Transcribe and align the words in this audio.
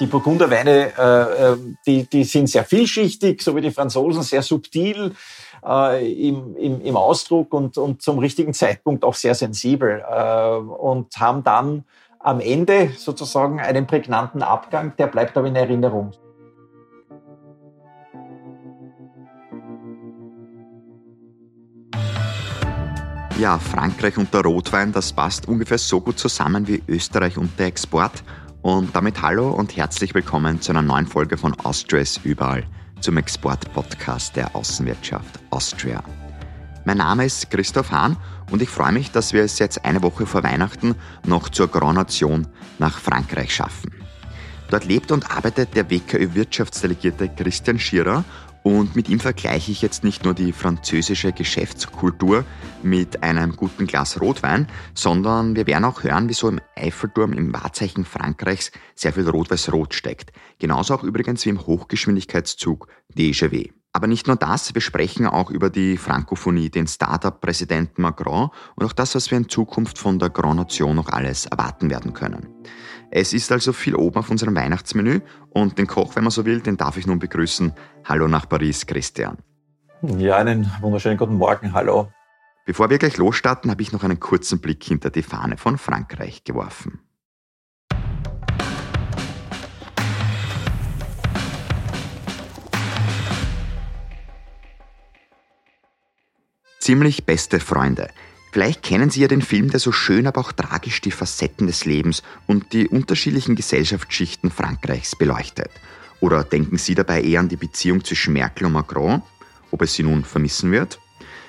Die 0.00 0.06
Burgunderweine, 0.06 0.96
äh, 0.96 1.56
die, 1.84 2.04
die 2.04 2.22
sind 2.22 2.48
sehr 2.48 2.64
vielschichtig, 2.64 3.42
so 3.42 3.56
wie 3.56 3.60
die 3.60 3.72
Franzosen, 3.72 4.22
sehr 4.22 4.42
subtil 4.42 5.12
äh, 5.66 6.28
im, 6.28 6.54
im, 6.56 6.80
im 6.80 6.96
Ausdruck 6.96 7.52
und, 7.52 7.76
und 7.78 8.00
zum 8.00 8.20
richtigen 8.20 8.54
Zeitpunkt 8.54 9.04
auch 9.04 9.14
sehr 9.14 9.34
sensibel 9.34 10.04
äh, 10.08 10.56
und 10.56 11.16
haben 11.16 11.42
dann 11.42 11.84
am 12.20 12.38
Ende 12.40 12.90
sozusagen 12.96 13.58
einen 13.58 13.86
prägnanten 13.86 14.42
Abgang, 14.42 14.94
der 14.98 15.08
bleibt 15.08 15.36
aber 15.36 15.48
in 15.48 15.56
Erinnerung. 15.56 16.12
Ja, 23.38 23.58
Frankreich 23.60 24.18
und 24.18 24.34
der 24.34 24.40
Rotwein, 24.40 24.92
das 24.92 25.12
passt 25.12 25.46
ungefähr 25.46 25.78
so 25.78 26.00
gut 26.00 26.18
zusammen 26.18 26.66
wie 26.66 26.82
Österreich 26.88 27.38
und 27.38 27.56
der 27.58 27.66
Export. 27.66 28.24
Und 28.62 28.96
damit 28.96 29.22
hallo 29.22 29.50
und 29.50 29.76
herzlich 29.76 30.14
willkommen 30.14 30.60
zu 30.60 30.72
einer 30.72 30.82
neuen 30.82 31.06
Folge 31.06 31.36
von 31.36 31.54
Austria 31.60 32.00
ist 32.00 32.24
überall, 32.24 32.66
zum 33.00 33.16
Export-Podcast 33.16 34.34
der 34.34 34.56
Außenwirtschaft 34.56 35.38
Austria. 35.50 36.02
Mein 36.84 36.96
Name 36.98 37.24
ist 37.24 37.50
Christoph 37.50 37.92
Hahn 37.92 38.16
und 38.50 38.60
ich 38.60 38.68
freue 38.68 38.90
mich, 38.90 39.12
dass 39.12 39.32
wir 39.32 39.44
es 39.44 39.60
jetzt 39.60 39.84
eine 39.84 40.02
Woche 40.02 40.26
vor 40.26 40.42
Weihnachten 40.42 40.96
noch 41.24 41.48
zur 41.50 41.70
Coronation 41.70 42.48
nach 42.80 42.98
Frankreich 42.98 43.54
schaffen. 43.54 43.92
Dort 44.70 44.84
lebt 44.84 45.12
und 45.12 45.30
arbeitet 45.30 45.76
der 45.76 45.88
WKÖ-Wirtschaftsdelegierte 45.88 47.28
Christian 47.28 47.78
Schierer 47.78 48.24
und 48.62 48.96
mit 48.96 49.08
ihm 49.08 49.20
vergleiche 49.20 49.72
ich 49.72 49.82
jetzt 49.82 50.04
nicht 50.04 50.24
nur 50.24 50.34
die 50.34 50.52
französische 50.52 51.32
Geschäftskultur 51.32 52.44
mit 52.82 53.22
einem 53.22 53.56
guten 53.56 53.86
Glas 53.86 54.20
Rotwein, 54.20 54.66
sondern 54.94 55.56
wir 55.56 55.66
werden 55.66 55.84
auch 55.84 56.02
hören, 56.02 56.28
wieso 56.28 56.48
im 56.48 56.60
Eiffelturm 56.76 57.32
im 57.32 57.52
Wahrzeichen 57.52 58.04
Frankreichs 58.04 58.70
sehr 58.94 59.12
viel 59.12 59.28
Rot-Weiß-Rot 59.28 59.94
steckt. 59.94 60.32
Genauso 60.58 60.94
auch 60.94 61.02
übrigens 61.02 61.44
wie 61.44 61.50
im 61.50 61.66
Hochgeschwindigkeitszug 61.66 62.88
DGW. 63.14 63.70
Aber 63.92 64.06
nicht 64.06 64.26
nur 64.26 64.36
das, 64.36 64.74
wir 64.74 64.80
sprechen 64.80 65.26
auch 65.26 65.50
über 65.50 65.70
die 65.70 65.96
Frankophonie, 65.96 66.70
den 66.70 66.86
Startup-Präsidenten 66.86 68.02
Macron 68.02 68.50
und 68.76 68.86
auch 68.86 68.92
das, 68.92 69.14
was 69.14 69.30
wir 69.30 69.38
in 69.38 69.48
Zukunft 69.48 69.98
von 69.98 70.18
der 70.18 70.30
Grand 70.30 70.56
Nation 70.56 70.94
noch 70.94 71.08
alles 71.08 71.46
erwarten 71.46 71.90
werden 71.90 72.12
können. 72.12 72.46
Es 73.10 73.32
ist 73.32 73.50
also 73.52 73.72
viel 73.72 73.94
oben 73.94 74.18
auf 74.18 74.30
unserem 74.30 74.54
Weihnachtsmenü 74.54 75.20
und 75.50 75.78
den 75.78 75.86
Koch, 75.86 76.14
wenn 76.14 76.24
man 76.24 76.30
so 76.30 76.44
will, 76.44 76.60
den 76.60 76.76
darf 76.76 76.98
ich 76.98 77.06
nun 77.06 77.18
begrüßen. 77.18 77.72
Hallo 78.04 78.28
nach 78.28 78.48
Paris, 78.48 78.86
Christian. 78.86 79.38
Ja, 80.02 80.36
einen 80.36 80.70
wunderschönen 80.80 81.16
guten 81.16 81.36
Morgen. 81.36 81.72
Hallo. 81.72 82.12
Bevor 82.66 82.90
wir 82.90 82.98
gleich 82.98 83.16
losstarten, 83.16 83.70
habe 83.70 83.80
ich 83.80 83.92
noch 83.92 84.04
einen 84.04 84.20
kurzen 84.20 84.60
Blick 84.60 84.84
hinter 84.84 85.08
die 85.08 85.22
Fahne 85.22 85.56
von 85.56 85.78
Frankreich 85.78 86.44
geworfen. 86.44 87.00
Ziemlich 96.78 97.24
beste 97.24 97.58
Freunde. 97.58 98.08
Vielleicht 98.50 98.82
kennen 98.82 99.10
Sie 99.10 99.20
ja 99.20 99.28
den 99.28 99.42
Film, 99.42 99.70
der 99.70 99.80
so 99.80 99.92
schön, 99.92 100.26
aber 100.26 100.40
auch 100.40 100.52
tragisch 100.52 101.00
die 101.00 101.10
Facetten 101.10 101.66
des 101.66 101.84
Lebens 101.84 102.22
und 102.46 102.72
die 102.72 102.88
unterschiedlichen 102.88 103.56
Gesellschaftsschichten 103.56 104.50
Frankreichs 104.50 105.16
beleuchtet. 105.16 105.70
Oder 106.20 106.44
denken 106.44 106.78
Sie 106.78 106.94
dabei 106.94 107.22
eher 107.22 107.40
an 107.40 107.48
die 107.48 107.56
Beziehung 107.56 108.04
zwischen 108.04 108.32
Merkel 108.32 108.66
und 108.66 108.72
Macron, 108.72 109.22
ob 109.70 109.82
es 109.82 109.94
sie 109.94 110.02
nun 110.02 110.24
vermissen 110.24 110.72
wird? 110.72 110.98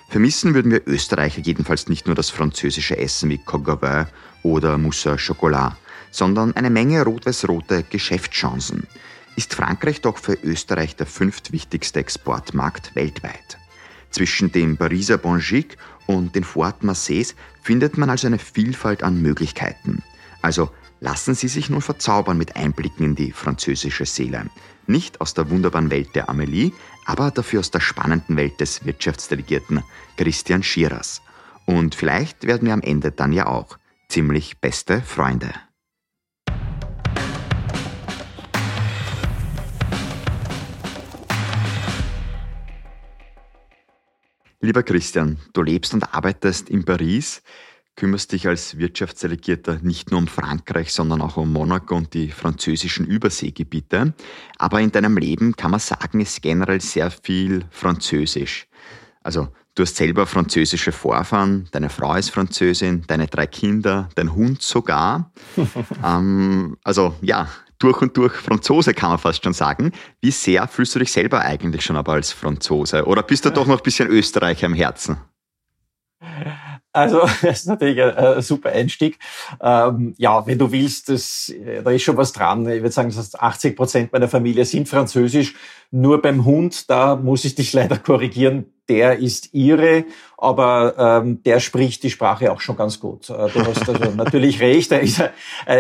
Vermissen 0.10 0.54
würden 0.54 0.72
wir 0.72 0.88
Österreicher 0.88 1.42
jedenfalls 1.42 1.88
nicht 1.88 2.08
nur 2.08 2.16
das 2.16 2.32
französische 2.32 2.98
Essen 2.98 3.30
wie 3.30 3.38
Coq 3.38 3.80
oder 4.44 4.78
Mousse 4.78 5.18
Chocolat, 5.18 5.78
sondern 6.12 6.56
eine 6.56 6.70
Menge 6.70 7.04
rot-weiß-rote 7.04 7.84
Geschäftschancen. 7.84 8.88
Ist 9.36 9.54
Frankreich 9.54 10.02
doch 10.02 10.18
für 10.18 10.34
Österreich 10.34 10.96
der 10.96 11.06
fünftwichtigste 11.06 12.00
Exportmarkt 12.00 12.96
weltweit. 12.96 13.58
Zwischen 14.12 14.52
dem 14.52 14.78
Pariser 14.78 15.18
Bongique 15.18 15.78
und 16.08 16.36
den 16.36 16.44
Fort 16.44 16.84
Marseilles 16.84 17.36
findet 17.62 17.98
man 17.98 18.10
also 18.10 18.28
eine 18.28 18.40
Vielfalt 18.40 19.04
an 19.04 19.22
Möglichkeiten. 19.22 20.02
Also 20.42 20.72
lassen 21.00 21.36
Sie 21.36 21.48
sich 21.48 21.70
nun 21.70 21.82
verzaubern 21.82 22.38
mit 22.38 22.56
Einblicken 22.56 23.06
in 23.06 23.16
die 23.16 23.32
französische 23.32 24.06
Seele. 24.06 24.46
Nicht 24.88 25.22
aus 25.22 25.34
der 25.34 25.50
wunderbaren 25.50 25.92
Welt 25.92 26.16
der 26.16 26.30
Amelie, 26.30 26.72
aber 27.06 27.32
dafür 27.32 27.60
aus 27.60 27.72
der 27.72 27.80
spannenden 27.80 28.38
Welt 28.38 28.60
des 28.60 28.86
Wirtschaftsdelegierten 28.86 29.84
Christian 30.18 30.64
Schierers. 30.64 31.22
Und 31.66 31.94
vielleicht 31.94 32.48
werden 32.48 32.66
wir 32.66 32.74
am 32.74 32.82
Ende 32.82 33.12
dann 33.12 33.32
ja 33.32 33.46
auch 33.46 33.78
ziemlich 34.08 34.58
beste 34.58 35.02
Freunde. 35.02 35.54
Lieber 44.62 44.84
Christian, 44.84 45.38
du 45.54 45.62
lebst 45.62 45.94
und 45.94 46.14
arbeitest 46.14 46.70
in 46.70 46.84
Paris, 46.84 47.42
kümmerst 47.96 48.34
dich 48.34 48.46
als 48.46 48.78
Wirtschaftsdelegierter 48.78 49.80
nicht 49.84 50.12
nur 50.12 50.20
um 50.20 50.28
Frankreich, 50.28 50.92
sondern 50.92 51.22
auch 51.22 51.38
um 51.38 51.54
Monaco 51.54 51.96
und 51.96 52.14
die 52.14 52.28
französischen 52.28 53.06
Überseegebiete. 53.06 54.14
Aber 54.58 54.82
in 54.82 54.92
deinem 54.92 55.16
Leben 55.18 55.56
kann 55.56 55.72
man 55.72 55.80
sagen, 55.80 56.20
ist 56.20 56.42
generell 56.42 56.82
sehr 56.82 57.10
viel 57.10 57.64
Französisch. 57.72 58.68
Also 59.24 59.48
du 59.76 59.84
hast 59.84 59.96
selber 59.96 60.26
französische 60.26 60.92
Vorfahren, 60.92 61.70
deine 61.72 61.90
Frau 61.90 62.16
ist 62.16 62.32
Französin, 62.32 63.06
deine 63.08 63.28
drei 63.28 63.48
Kinder, 63.48 64.10
dein 64.16 64.36
Hund 64.36 64.62
sogar. 64.62 65.32
ähm, 66.06 66.76
also 66.84 67.16
ja, 67.22 67.48
durch 67.80 68.02
und 68.02 68.16
durch 68.16 68.34
Franzose, 68.34 68.94
kann 68.94 69.10
man 69.10 69.20
fast 69.20 69.44
schon 69.44 69.54
sagen. 69.54 69.92
Wie 70.22 70.32
sehr 70.32 70.68
fühlst 70.68 70.96
du 70.96 71.00
dich 71.00 71.12
selber 71.12 71.42
eigentlich 71.42 71.84
schon 71.84 71.96
aber 71.96 72.14
als 72.14 72.32
Franzose? 72.32 73.06
Oder 73.06 73.24
bist 73.24 73.46
du 73.46 73.50
doch 73.50 73.66
noch 73.66 73.78
ein 73.78 73.84
bisschen 73.84 74.10
Österreicher 74.10 74.68
im 74.68 74.74
Herzen? 74.74 75.18
Also, 76.92 77.22
das 77.42 77.60
ist 77.60 77.68
natürlich 77.68 78.02
ein, 78.02 78.42
super 78.42 78.70
Einstieg. 78.70 79.18
Ähm, 79.62 80.14
ja, 80.18 80.46
wenn 80.46 80.58
du 80.58 80.72
willst, 80.72 81.10
das, 81.10 81.54
da 81.84 81.92
ist 81.92 82.04
schon 82.04 82.18
was 82.18 82.34
dran. 82.34 82.68
Ich 82.68 82.82
würde 82.82 82.92
sagen, 82.92 83.14
80 83.14 83.76
Prozent 83.76 84.12
meiner 84.12 84.28
Familie 84.28 84.66
sind 84.66 84.90
französisch. 84.90 85.56
Nur 85.92 86.22
beim 86.22 86.46
Hund, 86.46 86.90
da 86.90 87.16
muss 87.16 87.46
ich 87.46 87.56
dich 87.56 87.74
leider 87.74 87.98
korrigieren 87.98 88.66
der 88.90 89.20
ist 89.20 89.54
ihre, 89.54 90.06
aber 90.38 91.22
ähm, 91.24 91.44
der 91.44 91.60
spricht 91.60 92.04
die 92.04 92.10
Sprache 92.10 92.52
auch 92.52 92.60
schon 92.60 92.76
ganz 92.76 93.00
gut. 93.00 93.30
Äh, 93.30 93.50
du 93.50 93.66
hast 93.66 93.88
also 93.88 94.12
natürlich 94.16 94.60
recht. 94.60 94.92
Ist, 94.92 95.20
äh, 95.20 95.30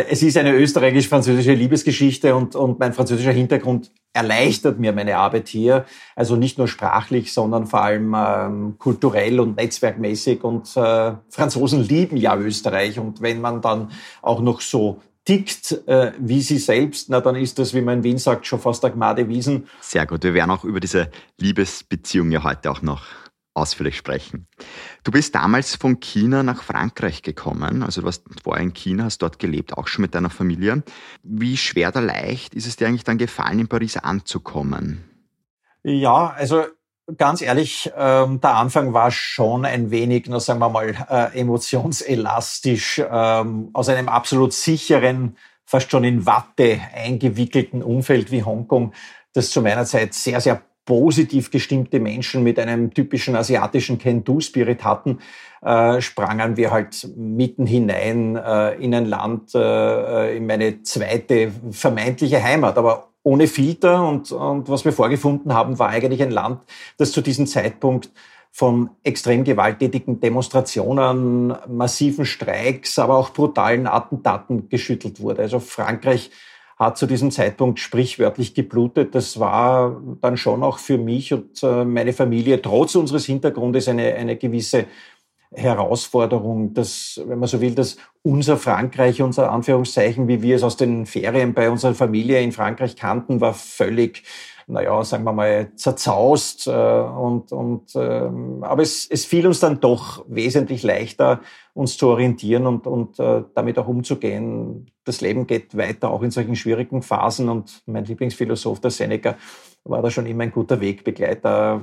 es 0.09 0.21
ist 0.21 0.37
eine 0.37 0.53
österreichisch-französische 0.53 1.53
Liebesgeschichte 1.53 2.35
und, 2.35 2.55
und 2.55 2.79
mein 2.79 2.93
französischer 2.93 3.31
Hintergrund 3.31 3.91
erleichtert 4.13 4.79
mir 4.79 4.91
meine 4.93 5.17
Arbeit 5.17 5.47
hier. 5.47 5.85
Also 6.15 6.35
nicht 6.35 6.57
nur 6.57 6.67
sprachlich, 6.67 7.33
sondern 7.33 7.67
vor 7.67 7.81
allem 7.81 8.15
ähm, 8.17 8.75
kulturell 8.77 9.39
und 9.39 9.57
netzwerkmäßig. 9.57 10.43
Und 10.43 10.75
äh, 10.77 11.13
Franzosen 11.29 11.83
lieben 11.83 12.17
ja 12.17 12.37
Österreich. 12.37 12.99
Und 12.99 13.21
wenn 13.21 13.41
man 13.41 13.61
dann 13.61 13.91
auch 14.21 14.41
noch 14.41 14.61
so 14.61 15.01
tickt 15.29 15.87
äh, 15.87 16.11
wie 16.17 16.41
sie 16.41 16.57
selbst, 16.57 17.11
na 17.11 17.21
dann 17.21 17.35
ist 17.35 17.59
das, 17.59 17.75
wie 17.75 17.81
man 17.81 17.99
in 17.99 18.03
Wien 18.03 18.17
sagt, 18.17 18.47
schon 18.47 18.59
fast 18.59 18.81
der 18.81 18.89
Gmade 18.89 19.29
Wiesen. 19.29 19.67
Sehr 19.79 20.07
gut, 20.07 20.23
wir 20.23 20.33
werden 20.33 20.49
auch 20.49 20.63
über 20.63 20.79
diese 20.79 21.11
Liebesbeziehung 21.39 22.31
ja 22.31 22.43
heute 22.43 22.71
auch 22.71 22.81
noch 22.81 23.05
ausführlich 23.53 23.95
sprechen. 23.95 24.47
Du 25.03 25.11
bist 25.11 25.35
damals 25.35 25.75
von 25.75 25.99
China 25.99 26.41
nach 26.41 26.63
Frankreich 26.63 27.21
gekommen, 27.21 27.83
also 27.83 28.01
du 28.01 28.05
warst 28.05 28.23
vorher 28.43 28.63
in 28.63 28.73
China, 28.73 29.03
hast 29.03 29.19
dort 29.19 29.37
gelebt, 29.37 29.77
auch 29.77 29.87
schon 29.87 30.01
mit 30.01 30.15
deiner 30.15 30.31
Familie. 30.31 30.81
Wie 31.21 31.57
schwer 31.57 31.89
oder 31.89 32.01
leicht 32.01 32.55
ist 32.55 32.65
es 32.65 32.77
dir 32.77 32.87
eigentlich 32.87 33.03
dann 33.03 33.19
gefallen, 33.19 33.59
in 33.59 33.67
Paris 33.67 33.97
anzukommen? 33.97 35.03
Ja, 35.83 36.33
also 36.35 36.63
ganz 37.17 37.41
ehrlich, 37.41 37.91
ähm, 37.97 38.39
der 38.41 38.55
Anfang 38.55 38.93
war 38.93 39.11
schon 39.11 39.65
ein 39.65 39.91
wenig, 39.91 40.25
na, 40.27 40.39
sagen 40.39 40.59
wir 40.59 40.69
mal, 40.69 40.95
äh, 41.09 41.39
emotionselastisch, 41.39 43.01
ähm, 43.09 43.69
aus 43.73 43.89
einem 43.89 44.09
absolut 44.09 44.53
sicheren, 44.53 45.37
fast 45.65 45.91
schon 45.91 46.03
in 46.03 46.25
Watte 46.25 46.79
eingewickelten 46.95 47.83
Umfeld 47.83 48.31
wie 48.31 48.43
Hongkong, 48.43 48.93
das 49.33 49.51
zu 49.51 49.61
meiner 49.61 49.85
Zeit 49.85 50.13
sehr, 50.13 50.41
sehr 50.41 50.61
positiv 50.85 51.51
gestimmte 51.51 51.99
Menschen 51.99 52.41
mit 52.41 52.57
einem 52.57 52.91
typischen 52.91 53.35
asiatischen 53.35 53.99
Can-Do-Spirit 53.99 54.83
hatten, 54.83 55.19
äh, 55.61 56.01
sprangen 56.01 56.57
wir 56.57 56.71
halt 56.71 57.07
mitten 57.15 57.67
hinein 57.67 58.35
äh, 58.35 58.71
in 58.73 58.95
ein 58.95 59.05
Land, 59.05 59.53
äh, 59.53 60.35
in 60.35 60.47
meine 60.47 60.81
zweite 60.81 61.51
vermeintliche 61.69 62.41
Heimat. 62.41 62.79
Aber 62.79 63.08
ohne 63.23 63.47
Filter. 63.47 64.07
Und, 64.07 64.31
und 64.31 64.69
was 64.69 64.85
wir 64.85 64.93
vorgefunden 64.93 65.53
haben, 65.53 65.79
war 65.79 65.89
eigentlich 65.89 66.21
ein 66.21 66.31
Land, 66.31 66.63
das 66.97 67.11
zu 67.11 67.21
diesem 67.21 67.47
Zeitpunkt 67.47 68.11
von 68.51 68.89
extrem 69.03 69.43
gewalttätigen 69.43 70.19
Demonstrationen, 70.19 71.53
massiven 71.67 72.25
Streiks, 72.25 72.97
aber 72.97 73.17
auch 73.17 73.29
brutalen 73.29 73.87
Attentaten 73.87 74.69
geschüttelt 74.69 75.21
wurde. 75.21 75.43
Also 75.43 75.59
Frankreich 75.59 76.31
hat 76.79 76.97
zu 76.97 77.05
diesem 77.05 77.29
Zeitpunkt 77.29 77.79
sprichwörtlich 77.79 78.53
geblutet. 78.53 79.13
Das 79.13 79.39
war 79.39 80.01
dann 80.21 80.37
schon 80.37 80.63
auch 80.63 80.79
für 80.79 80.97
mich 80.97 81.33
und 81.33 81.61
äh, 81.61 81.83
meine 81.83 82.13
Familie 82.13 82.61
trotz 82.61 82.95
unseres 82.95 83.25
Hintergrundes 83.25 83.89
eine, 83.89 84.15
eine 84.15 84.37
gewisse 84.37 84.85
Herausforderung, 85.51 86.73
dass, 86.73 87.19
wenn 87.25 87.39
man 87.39 87.49
so 87.49 87.59
will, 87.59 87.73
dass 87.73 87.97
unser 88.21 88.57
Frankreich, 88.57 89.21
unser 89.21 89.51
Anführungszeichen, 89.51 90.27
wie 90.27 90.41
wir 90.41 90.55
es 90.55 90.63
aus 90.63 90.77
den 90.77 91.05
Ferien 91.05 91.53
bei 91.53 91.69
unserer 91.69 91.95
Familie 91.95 92.41
in 92.41 92.51
Frankreich 92.51 92.95
kannten, 92.95 93.41
war 93.41 93.53
völlig 93.53 94.23
naja, 94.69 95.03
sagen 95.03 95.23
wir 95.23 95.33
mal, 95.33 95.71
zerzaust. 95.75 96.67
Äh, 96.67 96.71
und, 96.71 97.51
und, 97.51 97.95
ähm, 97.95 98.63
aber 98.63 98.83
es, 98.83 99.07
es 99.09 99.25
fiel 99.25 99.47
uns 99.47 99.59
dann 99.59 99.79
doch 99.79 100.23
wesentlich 100.27 100.83
leichter, 100.83 101.41
uns 101.73 101.97
zu 101.97 102.07
orientieren 102.07 102.67
und, 102.67 102.85
und 102.85 103.19
äh, 103.19 103.43
damit 103.55 103.79
auch 103.79 103.87
umzugehen. 103.87 104.91
Das 105.03 105.21
Leben 105.21 105.47
geht 105.47 105.75
weiter, 105.75 106.11
auch 106.11 106.21
in 106.21 106.31
solchen 106.31 106.55
schwierigen 106.55 107.01
Phasen. 107.01 107.49
Und 107.49 107.81
mein 107.87 108.05
Lieblingsphilosoph, 108.05 108.79
der 108.79 108.91
Seneca, 108.91 109.37
war 109.83 110.03
da 110.03 110.11
schon 110.11 110.27
immer 110.27 110.43
ein 110.43 110.51
guter 110.51 110.79
Wegbegleiter. 110.79 111.81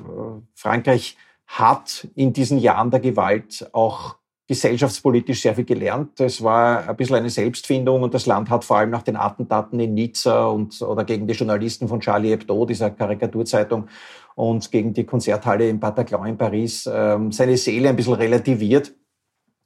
Frankreich 0.55 1.17
hat 1.47 2.09
in 2.15 2.33
diesen 2.33 2.59
Jahren 2.59 2.91
der 2.91 3.01
Gewalt 3.01 3.69
auch 3.73 4.17
gesellschaftspolitisch 4.49 5.43
sehr 5.43 5.55
viel 5.57 5.65
gelernt. 5.65 6.21
Es 6.21 6.43
war 6.43 6.89
ein 6.89 6.97
bisschen 6.97 7.17
eine 7.17 7.31
Selbstfindung 7.31 8.03
und 8.03 8.15
das 8.15 8.27
Land 8.27 8.49
hat 8.49 8.65
vor 8.65 8.79
allem 8.79 8.91
nach 8.91 9.03
den 9.03 9.17
Attentaten 9.17 9.81
in 9.81 9.95
Nizza 9.95 10.47
und 10.47 10.81
oder 10.83 11.05
gegen 11.05 11.27
die 11.27 11.35
Journalisten 11.35 11.89
von 11.89 12.01
Charlie 12.01 12.31
Hebdo, 12.31 12.65
dieser 12.65 12.91
Karikaturzeitung, 12.91 13.89
und 14.37 14.71
gegen 14.71 14.93
die 14.93 15.05
Konzerthalle 15.05 15.69
in 15.69 15.81
Bataclan 15.81 16.27
in 16.27 16.39
Paris 16.39 16.89
ähm, 16.93 17.33
seine 17.33 17.57
Seele 17.57 17.89
ein 17.89 17.97
bisschen 17.97 18.15
relativiert. 18.15 18.95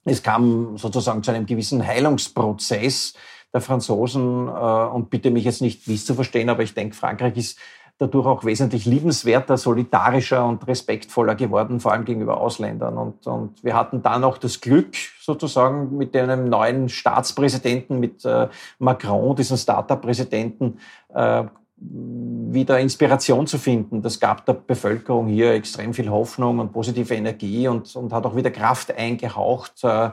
Es 0.05 0.23
kam 0.23 0.77
sozusagen 0.77 1.21
zu 1.21 1.31
einem 1.31 1.45
gewissen 1.45 1.85
Heilungsprozess 1.85 3.13
der 3.53 3.61
Franzosen 3.61 4.47
äh, 4.47 4.51
und 4.51 5.09
bitte 5.09 5.29
mich 5.29 5.43
jetzt 5.43 5.61
nicht 5.61 5.87
misszuverstehen, 5.87 6.49
aber 6.49 6.63
ich 6.63 6.73
denke, 6.73 6.95
Frankreich 6.95 7.37
ist 7.37 7.59
dadurch 8.01 8.25
auch 8.25 8.43
wesentlich 8.43 8.85
liebenswerter, 8.85 9.57
solidarischer 9.57 10.43
und 10.43 10.67
respektvoller 10.67 11.35
geworden, 11.35 11.79
vor 11.79 11.91
allem 11.91 12.03
gegenüber 12.03 12.41
Ausländern. 12.41 12.97
Und, 12.97 13.27
und 13.27 13.63
wir 13.63 13.75
hatten 13.75 14.01
dann 14.01 14.23
auch 14.23 14.39
das 14.39 14.59
Glück, 14.59 14.95
sozusagen 15.19 15.95
mit 15.97 16.15
einem 16.17 16.49
neuen 16.49 16.89
Staatspräsidenten, 16.89 17.99
mit 17.99 18.25
äh, 18.25 18.47
Macron, 18.79 19.35
diesem 19.35 19.57
Startup-Präsidenten, 19.57 20.79
äh, 21.13 21.43
wieder 21.77 22.79
Inspiration 22.79 23.45
zu 23.45 23.59
finden. 23.59 24.01
Das 24.01 24.19
gab 24.19 24.45
der 24.45 24.53
Bevölkerung 24.53 25.27
hier 25.27 25.53
extrem 25.53 25.93
viel 25.93 26.09
Hoffnung 26.09 26.59
und 26.59 26.73
positive 26.73 27.13
Energie 27.13 27.67
und, 27.67 27.95
und 27.95 28.13
hat 28.13 28.25
auch 28.25 28.35
wieder 28.35 28.49
Kraft 28.49 28.95
eingehaucht. 28.95 29.83
Äh, 29.83 30.09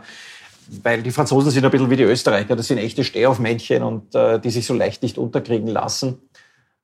weil 0.83 1.03
die 1.03 1.11
Franzosen 1.11 1.51
sind 1.51 1.65
ein 1.65 1.71
bisschen 1.71 1.89
wie 1.89 1.97
die 1.97 2.03
Österreicher, 2.03 2.55
das 2.55 2.67
sind 2.67 2.77
echte 2.77 3.03
Stehaufmännchen 3.03 3.83
und 3.83 4.15
äh, 4.15 4.39
die 4.39 4.51
sich 4.51 4.67
so 4.67 4.75
leicht 4.75 5.03
nicht 5.03 5.17
unterkriegen 5.17 5.69
lassen. 5.69 6.19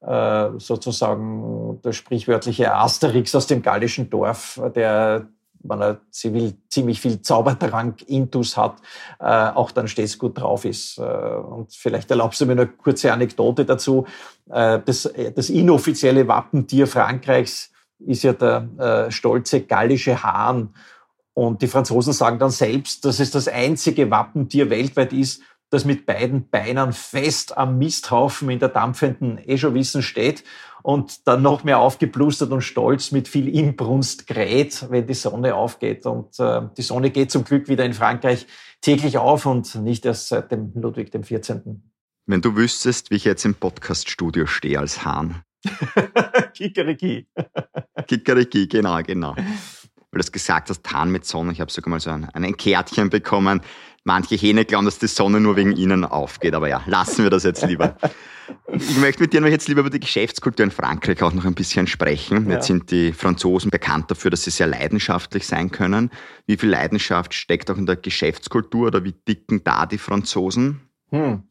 Äh, 0.07 0.59
sozusagen 0.59 1.81
der 1.83 1.93
sprichwörtliche 1.93 2.75
Asterix 2.75 3.35
aus 3.35 3.47
dem 3.47 3.63
gallischen 3.63 4.11
Dorf, 4.11 4.61
der 4.75 5.29
wenn 5.65 5.81
er 5.81 6.01
ziemlich 6.11 7.01
viel 7.01 7.23
Zaubertrank 7.23 8.03
intus 8.07 8.57
hat, 8.57 8.77
äh, 9.19 9.25
auch 9.25 9.71
dann 9.71 9.89
stets 9.89 10.19
gut 10.19 10.39
drauf 10.39 10.65
ist. 10.65 10.99
Äh, 10.99 11.03
und 11.03 11.73
vielleicht 11.73 12.11
erlaubst 12.11 12.41
du 12.41 12.47
mir 12.47 12.53
eine 12.53 12.67
kurze 12.67 13.13
Anekdote 13.13 13.65
dazu. 13.65 14.07
Äh, 14.51 14.81
das, 14.85 15.11
das 15.35 15.51
inoffizielle 15.51 16.29
Wappentier 16.29 16.87
Frankreichs 16.87 17.73
ist 17.99 18.23
ja 18.23 18.35
der 18.35 18.69
äh, 18.79 19.11
stolze 19.11 19.63
gallische 19.63 20.23
Hahn. 20.23 20.75
Und 21.33 21.63
die 21.63 21.67
Franzosen 21.67 22.13
sagen 22.13 22.39
dann 22.39 22.51
selbst, 22.51 23.05
dass 23.05 23.19
es 23.19 23.31
das 23.31 23.49
einzige 23.49 24.11
Wappentier 24.11 24.71
weltweit 24.71 25.13
ist, 25.13 25.43
das 25.71 25.85
mit 25.85 26.07
beiden 26.07 26.49
Beinen 26.49 26.93
fest 26.93 27.57
am 27.57 27.79
Misthaufen 27.79 28.49
in 28.51 28.59
der 28.59 28.69
dampfenden 28.69 29.39
Eschowwissen 29.39 30.03
steht 30.03 30.45
und 30.83 31.27
dann 31.27 31.41
noch 31.41 31.65
mehr 31.65 31.79
aufgeblustert 31.79 32.53
und 32.53 32.61
stolz 32.61 33.11
mit 33.11 33.27
viel 33.27 33.49
Inbrunst 33.49 34.27
kräht, 34.27 34.87
wenn 34.91 35.07
die 35.07 35.15
Sonne 35.15 35.55
aufgeht. 35.55 36.05
Und 36.05 36.39
äh, 36.39 36.61
die 36.77 36.83
Sonne 36.83 37.11
geht 37.11 37.31
zum 37.31 37.45
Glück 37.45 37.69
wieder 37.69 37.85
in 37.85 37.95
Frankreich 37.95 38.47
täglich 38.83 39.17
auf 39.17 39.47
und 39.47 39.75
nicht 39.77 40.05
erst 40.05 40.29
seit 40.29 40.53
dem 40.53 40.73
Ludwig 40.75 41.11
dem 41.11 41.25
14. 41.25 41.91
Wenn 42.27 42.43
du 42.43 42.55
wüsstest, 42.55 43.11
wie 43.11 43.17
ich 43.17 43.25
jetzt 43.25 43.47
im 43.47 43.55
Podcaststudio 43.55 44.45
stehe 44.45 44.79
als 44.79 45.05
Hahn. 45.05 45.43
Kikeriki. 46.55 47.29
Kikeriki, 48.07 48.69
genau, 48.69 49.03
genau. 49.03 49.35
Weil 49.37 49.47
du 50.13 50.21
es 50.21 50.33
gesagt 50.33 50.69
hast, 50.69 50.93
Hahn 50.93 51.11
mit 51.11 51.25
Sonne. 51.25 51.53
Ich 51.53 51.61
habe 51.61 51.73
sogar 51.73 51.91
mal 51.91 52.01
so 52.01 52.11
ein, 52.11 52.29
ein 52.29 52.57
Kärtchen 52.59 53.09
bekommen 53.09 53.63
Manche 54.05 54.35
Hähne 54.35 54.67
glauben, 54.67 54.85
dass 54.85 54.99
die 54.99 55.07
Sonne 55.07 55.41
nur 55.41 55.57
wegen 55.57 55.75
ihnen 55.75 56.05
aufgeht, 56.05 56.55
aber 56.55 56.69
ja, 56.69 56.83
lassen 56.87 57.23
wir 57.23 57.31
das 57.31 57.43
jetzt 57.43 57.65
lieber. 57.65 57.97
Ich 58.75 58.99
möchte 58.99 59.23
mit 59.23 59.33
dir 59.33 59.41
noch 59.41 59.49
jetzt 59.49 59.69
lieber 59.69 59.81
über 59.81 59.89
die 59.89 60.01
Geschäftskultur 60.01 60.65
in 60.65 60.71
Frankreich 60.71 61.23
auch 61.23 61.33
noch 61.33 61.47
ein 61.47 61.55
bisschen 61.55 61.87
sprechen. 61.87 62.51
Jetzt 62.51 62.67
sind 62.67 62.91
die 62.91 63.15
Franzosen 63.15 63.71
bekannt 63.71 64.11
dafür, 64.11 64.31
dass 64.31 64.45
sie 64.45 64.51
sehr 64.51 64.67
leidenschaftlich 64.67 65.47
sein 65.47 65.71
können. 65.71 66.11
Wie 66.47 66.59
viel 66.59 66.69
Leidenschaft 66.69 67.33
steckt 67.33 67.71
auch 67.71 67.79
in 67.79 67.87
der 67.87 67.97
Geschäftskultur 67.97 68.89
oder 68.89 69.03
wie 69.03 69.15
dicken 69.27 69.65
da 69.65 69.87
die 69.87 69.97
Franzosen? 69.97 70.83
Hm. 71.15 71.45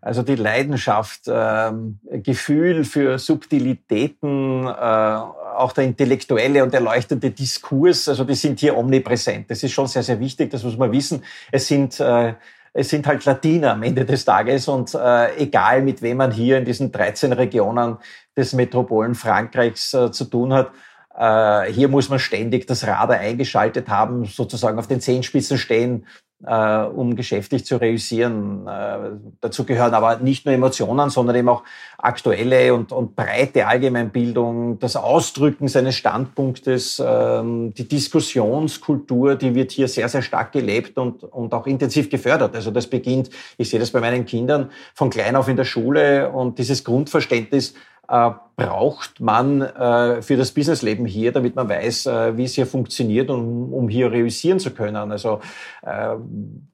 Also 0.00 0.22
die 0.22 0.34
Leidenschaft, 0.34 1.22
ähm, 1.28 2.00
Gefühl 2.10 2.82
für 2.82 3.16
Subtilitäten, 3.20 4.66
äh, 4.66 4.70
auch 4.70 5.72
der 5.72 5.84
intellektuelle 5.84 6.64
und 6.64 6.74
erleuchtende 6.74 7.30
Diskurs, 7.30 8.08
also 8.08 8.24
die 8.24 8.34
sind 8.34 8.58
hier 8.58 8.76
omnipräsent. 8.76 9.48
Das 9.48 9.62
ist 9.62 9.70
schon 9.70 9.86
sehr, 9.86 10.02
sehr 10.02 10.18
wichtig, 10.18 10.50
das 10.50 10.64
muss 10.64 10.76
man 10.76 10.90
wissen. 10.90 11.22
Es 11.52 11.68
sind 11.68 12.00
äh, 12.00 12.34
es 12.76 12.88
sind 12.88 13.06
halt 13.06 13.24
Latiner 13.24 13.74
am 13.74 13.84
Ende 13.84 14.04
des 14.04 14.24
Tages 14.24 14.66
und 14.66 14.92
äh, 14.94 15.36
egal 15.36 15.82
mit 15.82 16.02
wem 16.02 16.16
man 16.16 16.32
hier 16.32 16.58
in 16.58 16.64
diesen 16.64 16.90
13 16.90 17.32
Regionen 17.32 17.98
des 18.36 18.52
Metropolen 18.52 19.14
Frankreichs 19.14 19.94
äh, 19.94 20.10
zu 20.10 20.24
tun 20.24 20.52
hat, 20.52 20.72
äh, 21.16 21.72
hier 21.72 21.86
muss 21.86 22.08
man 22.08 22.18
ständig 22.18 22.66
das 22.66 22.84
Radar 22.84 23.18
eingeschaltet 23.18 23.88
haben, 23.88 24.24
sozusagen 24.24 24.76
auf 24.80 24.88
den 24.88 25.00
Zehenspitzen 25.00 25.56
stehen, 25.56 26.06
äh, 26.46 26.82
um 26.82 27.16
geschäftlich 27.16 27.64
zu 27.64 27.76
realisieren. 27.76 28.66
Äh, 28.66 29.16
dazu 29.40 29.64
gehören 29.64 29.94
aber 29.94 30.16
nicht 30.18 30.44
nur 30.44 30.54
Emotionen, 30.54 31.10
sondern 31.10 31.36
eben 31.36 31.48
auch 31.48 31.62
aktuelle 31.98 32.74
und, 32.74 32.92
und 32.92 33.16
breite 33.16 33.66
Allgemeinbildung, 33.66 34.78
das 34.78 34.96
Ausdrücken 34.96 35.68
seines 35.68 35.94
Standpunktes, 35.94 37.02
ähm, 37.04 37.72
die 37.74 37.88
Diskussionskultur, 37.88 39.36
die 39.36 39.54
wird 39.54 39.72
hier 39.72 39.88
sehr, 39.88 40.08
sehr 40.08 40.22
stark 40.22 40.52
gelebt 40.52 40.98
und, 40.98 41.24
und 41.24 41.54
auch 41.54 41.66
intensiv 41.66 42.10
gefördert. 42.10 42.54
Also 42.54 42.70
das 42.70 42.86
beginnt, 42.86 43.30
ich 43.56 43.70
sehe 43.70 43.80
das 43.80 43.90
bei 43.90 44.00
meinen 44.00 44.26
Kindern, 44.26 44.70
von 44.94 45.10
klein 45.10 45.36
auf 45.36 45.48
in 45.48 45.56
der 45.56 45.64
Schule 45.64 46.30
und 46.30 46.58
dieses 46.58 46.84
Grundverständnis, 46.84 47.74
äh, 48.08 48.30
braucht 48.56 49.20
man 49.20 49.62
äh, 49.62 50.22
für 50.22 50.36
das 50.36 50.52
Businessleben 50.52 51.06
hier, 51.06 51.32
damit 51.32 51.56
man 51.56 51.68
weiß, 51.68 52.06
äh, 52.06 52.36
wie 52.36 52.44
es 52.44 52.54
hier 52.54 52.66
funktioniert, 52.66 53.30
um, 53.30 53.72
um 53.72 53.88
hier 53.88 54.10
realisieren 54.12 54.58
zu 54.58 54.70
können. 54.70 55.10
Also 55.10 55.40
äh, 55.82 56.14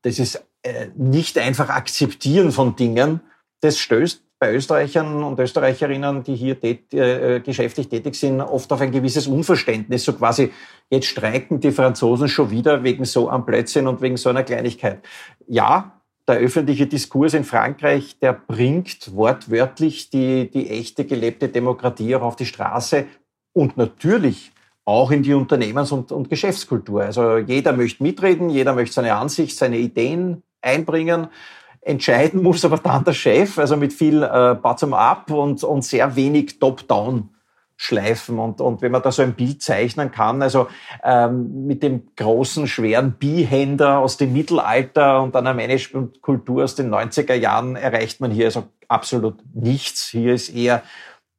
das 0.02 0.18
ist 0.18 0.44
äh, 0.62 0.88
nicht 0.96 1.38
einfach 1.38 1.70
akzeptieren 1.70 2.52
von 2.52 2.76
Dingen. 2.76 3.20
Das 3.60 3.78
stößt 3.78 4.22
bei 4.38 4.54
Österreichern 4.54 5.22
und 5.22 5.38
Österreicherinnen, 5.38 6.22
die 6.22 6.34
hier 6.34 6.58
tät, 6.58 6.92
äh, 6.94 7.40
geschäftlich 7.40 7.88
tätig 7.88 8.14
sind, 8.14 8.40
oft 8.40 8.72
auf 8.72 8.80
ein 8.80 8.90
gewisses 8.90 9.26
Unverständnis. 9.26 10.04
So 10.04 10.14
quasi, 10.14 10.50
jetzt 10.88 11.06
streiken 11.06 11.60
die 11.60 11.72
Franzosen 11.72 12.28
schon 12.28 12.50
wieder 12.50 12.82
wegen 12.82 13.04
so 13.04 13.28
einem 13.28 13.44
Blödsinn 13.44 13.86
und 13.86 14.00
wegen 14.00 14.16
so 14.16 14.30
einer 14.30 14.42
Kleinigkeit. 14.42 15.00
Ja, 15.46 15.99
der 16.30 16.38
öffentliche 16.38 16.86
Diskurs 16.86 17.34
in 17.34 17.44
Frankreich, 17.44 18.18
der 18.20 18.32
bringt 18.32 19.14
wortwörtlich 19.14 20.10
die, 20.10 20.48
die 20.48 20.70
echte 20.70 21.04
gelebte 21.04 21.48
Demokratie 21.48 22.14
auch 22.14 22.22
auf 22.22 22.36
die 22.36 22.46
Straße 22.46 23.06
und 23.52 23.76
natürlich 23.76 24.52
auch 24.84 25.10
in 25.10 25.22
die 25.22 25.34
Unternehmens- 25.34 25.92
und, 25.92 26.12
und 26.12 26.30
Geschäftskultur. 26.30 27.02
Also 27.02 27.38
jeder 27.38 27.72
möchte 27.72 28.02
mitreden, 28.02 28.48
jeder 28.48 28.74
möchte 28.74 28.94
seine 28.94 29.14
Ansicht, 29.16 29.56
seine 29.56 29.78
Ideen 29.78 30.42
einbringen. 30.62 31.26
Entscheiden 31.80 32.42
muss 32.44 32.64
aber 32.64 32.78
dann 32.78 33.04
der 33.04 33.12
Chef, 33.12 33.58
also 33.58 33.76
mit 33.76 33.92
viel 33.92 34.22
äh, 34.22 34.54
Bottom-up 34.54 35.30
und, 35.32 35.64
und 35.64 35.84
sehr 35.84 36.14
wenig 36.14 36.60
Top-down 36.60 37.28
schleifen. 37.82 38.38
Und, 38.38 38.60
und 38.60 38.82
wenn 38.82 38.92
man 38.92 39.00
da 39.00 39.10
so 39.10 39.22
ein 39.22 39.32
Bild 39.32 39.62
zeichnen 39.62 40.10
kann, 40.10 40.42
also 40.42 40.68
ähm, 41.02 41.66
mit 41.66 41.82
dem 41.82 42.14
großen, 42.14 42.66
schweren 42.66 43.12
Bihänder 43.12 44.00
aus 44.00 44.18
dem 44.18 44.34
Mittelalter 44.34 45.22
und 45.22 45.34
einer 45.34 45.54
Managementkultur 45.54 46.64
aus 46.64 46.74
den 46.74 46.94
90er 46.94 47.32
Jahren 47.32 47.76
erreicht 47.76 48.20
man 48.20 48.32
hier 48.32 48.44
also 48.46 48.64
absolut 48.86 49.38
nichts. 49.54 50.10
Hier 50.10 50.34
ist 50.34 50.50
eher 50.50 50.82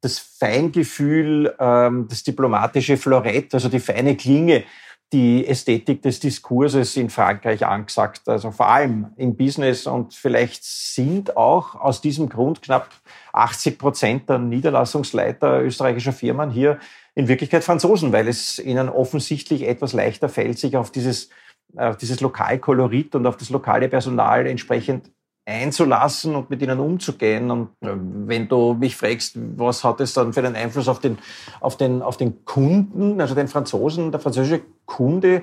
das 0.00 0.18
Feingefühl, 0.18 1.54
ähm, 1.60 2.08
das 2.10 2.24
diplomatische 2.24 2.96
Florett, 2.96 3.54
also 3.54 3.68
die 3.68 3.78
feine 3.78 4.16
Klinge, 4.16 4.64
die 5.12 5.46
Ästhetik 5.46 6.00
des 6.00 6.20
Diskurses 6.20 6.96
in 6.96 7.10
Frankreich 7.10 7.66
angesagt, 7.66 8.28
also 8.28 8.50
vor 8.50 8.68
allem 8.68 9.12
im 9.16 9.36
Business 9.36 9.86
und 9.86 10.14
vielleicht 10.14 10.64
sind 10.64 11.36
auch 11.36 11.74
aus 11.74 12.00
diesem 12.00 12.30
Grund 12.30 12.62
knapp 12.62 12.88
80 13.32 13.78
Prozent 13.78 14.28
der 14.28 14.38
Niederlassungsleiter 14.38 15.62
österreichischer 15.62 16.12
Firmen 16.12 16.50
hier 16.50 16.78
in 17.14 17.28
Wirklichkeit 17.28 17.62
Franzosen, 17.62 18.12
weil 18.12 18.26
es 18.26 18.58
ihnen 18.58 18.88
offensichtlich 18.88 19.68
etwas 19.68 19.92
leichter 19.92 20.30
fällt, 20.30 20.58
sich 20.58 20.76
auf 20.78 20.90
dieses, 20.90 21.28
auf 21.76 21.98
dieses 21.98 22.20
Lokalkolorit 22.20 23.14
und 23.14 23.26
auf 23.26 23.36
das 23.36 23.50
lokale 23.50 23.88
Personal 23.90 24.46
entsprechend 24.46 25.10
einzulassen 25.44 26.34
und 26.34 26.50
mit 26.50 26.62
ihnen 26.62 26.78
umzugehen. 26.78 27.50
Und 27.50 27.68
äh, 27.80 27.88
wenn 27.94 28.48
du 28.48 28.74
mich 28.74 28.96
fragst, 28.96 29.36
was 29.56 29.82
hat 29.84 30.00
es 30.00 30.14
dann 30.14 30.32
für 30.32 30.40
einen 30.40 30.56
Einfluss 30.56 30.88
auf 30.88 31.00
den, 31.00 31.18
auf 31.60 31.76
den, 31.76 32.02
auf 32.02 32.16
den 32.16 32.44
Kunden, 32.44 33.20
also 33.20 33.34
den 33.34 33.48
Franzosen, 33.48 34.12
der 34.12 34.20
französische 34.20 34.62
Kunde, 34.86 35.42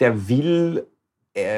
der 0.00 0.28
will 0.28 0.86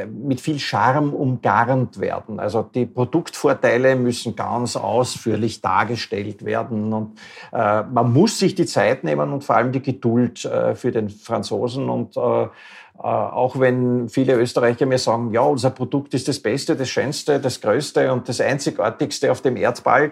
mit 0.06 0.40
viel 0.40 0.58
Charme 0.58 1.12
umgarnt 1.12 2.00
werden. 2.00 2.40
Also 2.40 2.62
die 2.62 2.86
Produktvorteile 2.86 3.94
müssen 3.94 4.34
ganz 4.34 4.76
ausführlich 4.76 5.60
dargestellt 5.60 6.44
werden 6.44 6.92
und 6.92 7.18
äh, 7.52 7.84
man 7.84 8.12
muss 8.12 8.38
sich 8.38 8.54
die 8.54 8.66
Zeit 8.66 9.04
nehmen 9.04 9.32
und 9.32 9.44
vor 9.44 9.56
allem 9.56 9.70
die 9.70 9.82
Geduld 9.82 10.44
äh, 10.44 10.74
für 10.74 10.90
den 10.90 11.08
Franzosen 11.08 11.88
und 11.88 12.16
äh, 12.16 12.42
äh 12.42 12.48
auch 12.98 13.60
wenn 13.60 14.08
viele 14.08 14.34
Österreicher 14.34 14.84
mir 14.84 14.98
sagen, 14.98 15.32
ja, 15.32 15.42
unser 15.42 15.70
Produkt 15.70 16.12
ist 16.14 16.26
das 16.26 16.40
Beste, 16.40 16.74
das 16.74 16.88
Schönste, 16.88 17.38
das 17.38 17.60
Größte 17.60 18.12
und 18.12 18.28
das 18.28 18.40
Einzigartigste 18.40 19.30
auf 19.30 19.42
dem 19.42 19.56
Erdball, 19.56 20.10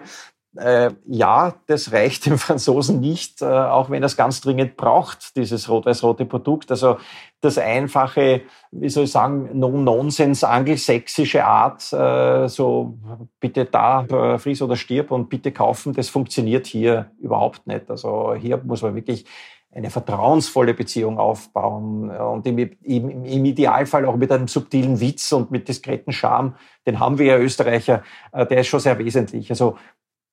äh, 0.57 0.91
ja, 1.05 1.55
das 1.67 1.91
reicht 1.91 2.25
dem 2.25 2.37
Franzosen 2.37 2.99
nicht, 2.99 3.41
äh, 3.41 3.45
auch 3.45 3.89
wenn 3.89 4.03
er 4.03 4.07
es 4.07 4.17
ganz 4.17 4.41
dringend 4.41 4.77
braucht, 4.77 5.35
dieses 5.35 5.69
rot-weiß-rote 5.69 6.25
Produkt. 6.25 6.71
Also 6.71 6.97
das 7.41 7.57
einfache, 7.57 8.41
wie 8.71 8.89
soll 8.89 9.05
ich 9.05 9.11
sagen, 9.11 9.49
no-nonsense 9.53 10.47
angelsächsische 10.47 11.45
Art, 11.45 11.93
äh, 11.93 12.47
so 12.47 12.97
bitte 13.39 13.65
da, 13.65 14.03
äh, 14.05 14.37
friss 14.39 14.61
oder 14.61 14.75
stirb 14.75 15.11
und 15.11 15.29
bitte 15.29 15.51
kaufen, 15.51 15.93
das 15.93 16.09
funktioniert 16.09 16.67
hier 16.67 17.11
überhaupt 17.19 17.67
nicht. 17.67 17.89
Also 17.89 18.33
hier 18.33 18.57
muss 18.57 18.81
man 18.81 18.95
wirklich 18.95 19.25
eine 19.71 19.89
vertrauensvolle 19.91 20.73
Beziehung 20.73 21.19
aufbauen 21.19 22.09
und 22.09 22.47
im, 22.47 22.57
im, 22.57 23.25
im, 23.25 23.45
Idealfall 23.45 24.05
auch 24.05 24.15
mit 24.15 24.31
einem 24.31 24.47
subtilen 24.47 24.99
Witz 24.99 25.31
und 25.33 25.51
mit 25.51 25.67
diskreten 25.67 26.13
Charme, 26.13 26.55
den 26.87 26.99
haben 26.99 27.19
wir 27.19 27.25
ja 27.27 27.37
Österreicher, 27.37 28.03
äh, 28.31 28.45
der 28.45 28.61
ist 28.61 28.67
schon 28.67 28.79
sehr 28.79 28.97
wesentlich. 28.97 29.49
Also 29.51 29.77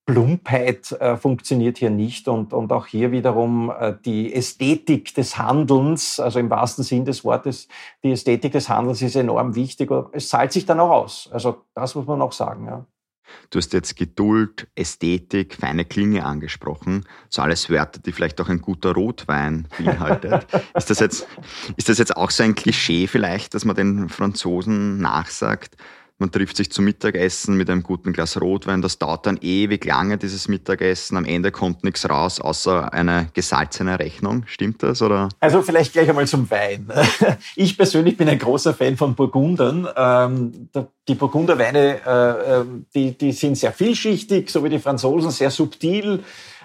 Plumpheit 0.06 0.92
äh, 0.92 1.16
funktioniert 1.16 1.78
hier 1.78 1.90
nicht 1.90 2.28
und, 2.28 2.52
und 2.52 2.73
auch 2.73 2.87
hier 2.87 3.11
wiederum 3.11 3.70
äh, 3.70 3.94
die 4.04 4.34
Ästhetik 4.34 5.14
des 5.14 5.38
Handelns, 5.38 6.20
also 6.20 6.38
im 6.38 6.50
wahrsten 6.50 6.84
Sinn 6.84 7.06
des 7.06 7.25
Wortes, 7.25 7.68
die 8.02 8.12
Ästhetik 8.12 8.52
des 8.52 8.68
Handelns 8.68 9.00
ist 9.00 9.16
enorm 9.16 9.54
wichtig. 9.54 9.90
Es 10.12 10.28
zahlt 10.28 10.52
sich 10.52 10.66
dann 10.66 10.80
auch 10.80 10.90
aus. 10.90 11.30
Also 11.32 11.62
das 11.75 11.94
muss 11.94 12.06
man 12.06 12.20
auch 12.20 12.32
sagen. 12.32 12.66
Ja. 12.66 12.87
Du 13.50 13.58
hast 13.58 13.73
jetzt 13.73 13.96
Geduld, 13.96 14.68
Ästhetik, 14.75 15.54
feine 15.54 15.84
Klinge 15.84 16.25
angesprochen. 16.25 17.06
So 17.30 17.42
alles 17.42 17.70
Wörter, 17.70 18.00
die 18.00 18.12
vielleicht 18.12 18.40
auch 18.40 18.49
ein 18.49 18.61
guter 18.61 18.92
Rotwein 18.92 19.68
beinhaltet. 19.78 20.46
ist, 20.75 20.90
das 20.90 21.00
jetzt, 21.00 21.26
ist 21.76 21.88
das 21.88 21.99
jetzt 21.99 22.16
auch 22.16 22.30
so 22.30 22.42
ein 22.42 22.54
Klischee 22.54 23.06
vielleicht, 23.06 23.54
dass 23.54 23.64
man 23.64 23.76
den 23.76 24.08
Franzosen 24.08 24.99
nachsagt? 24.99 25.76
Man 26.18 26.30
trifft 26.30 26.56
sich 26.56 26.71
zum 26.71 26.85
Mittagessen 26.85 27.56
mit 27.56 27.68
einem 27.68 27.83
guten 27.83 28.12
Glas 28.12 28.40
Rotwein. 28.40 28.83
Das 28.83 28.99
dauert 28.99 29.26
dann 29.26 29.37
ewig 29.40 29.85
lange, 29.85 30.16
dieses 30.16 30.47
Mittagessen. 30.47 31.16
Am 31.16 31.25
Ende 31.25 31.50
kommt 31.50 31.83
nichts 31.83 32.09
raus, 32.09 32.40
außer 32.40 32.92
eine 32.92 33.30
gesalzene 33.35 33.99
Rechnung. 33.99 34.44
Stimmt 34.47 34.85
das? 34.85 35.02
Oder? 35.02 35.28
Also 35.40 35.62
vielleicht 35.62 35.92
gleich 35.92 36.09
einmal 36.09 36.26
zum 36.26 36.49
Wein. 36.50 36.88
Ich 37.56 37.76
persönlich 37.76 38.16
bin 38.16 38.28
ein 38.28 38.38
großer 38.38 38.75
Fan 38.75 38.97
von 38.97 39.14
Burgundern. 39.14 39.88
Ähm, 39.97 40.68
die 41.09 41.14
Burgunderweine, 41.14 42.00
äh, 42.06 42.61
ähm, 42.61 42.87
die, 42.94 43.16
die 43.16 43.33
sind 43.33 43.56
sehr 43.56 43.73
vielschichtig, 43.73 44.50
so 44.50 44.62
wie 44.62 44.68
die 44.68 44.78
Franzosen, 44.78 45.30
sehr 45.30 45.50
subtil. 45.50 46.23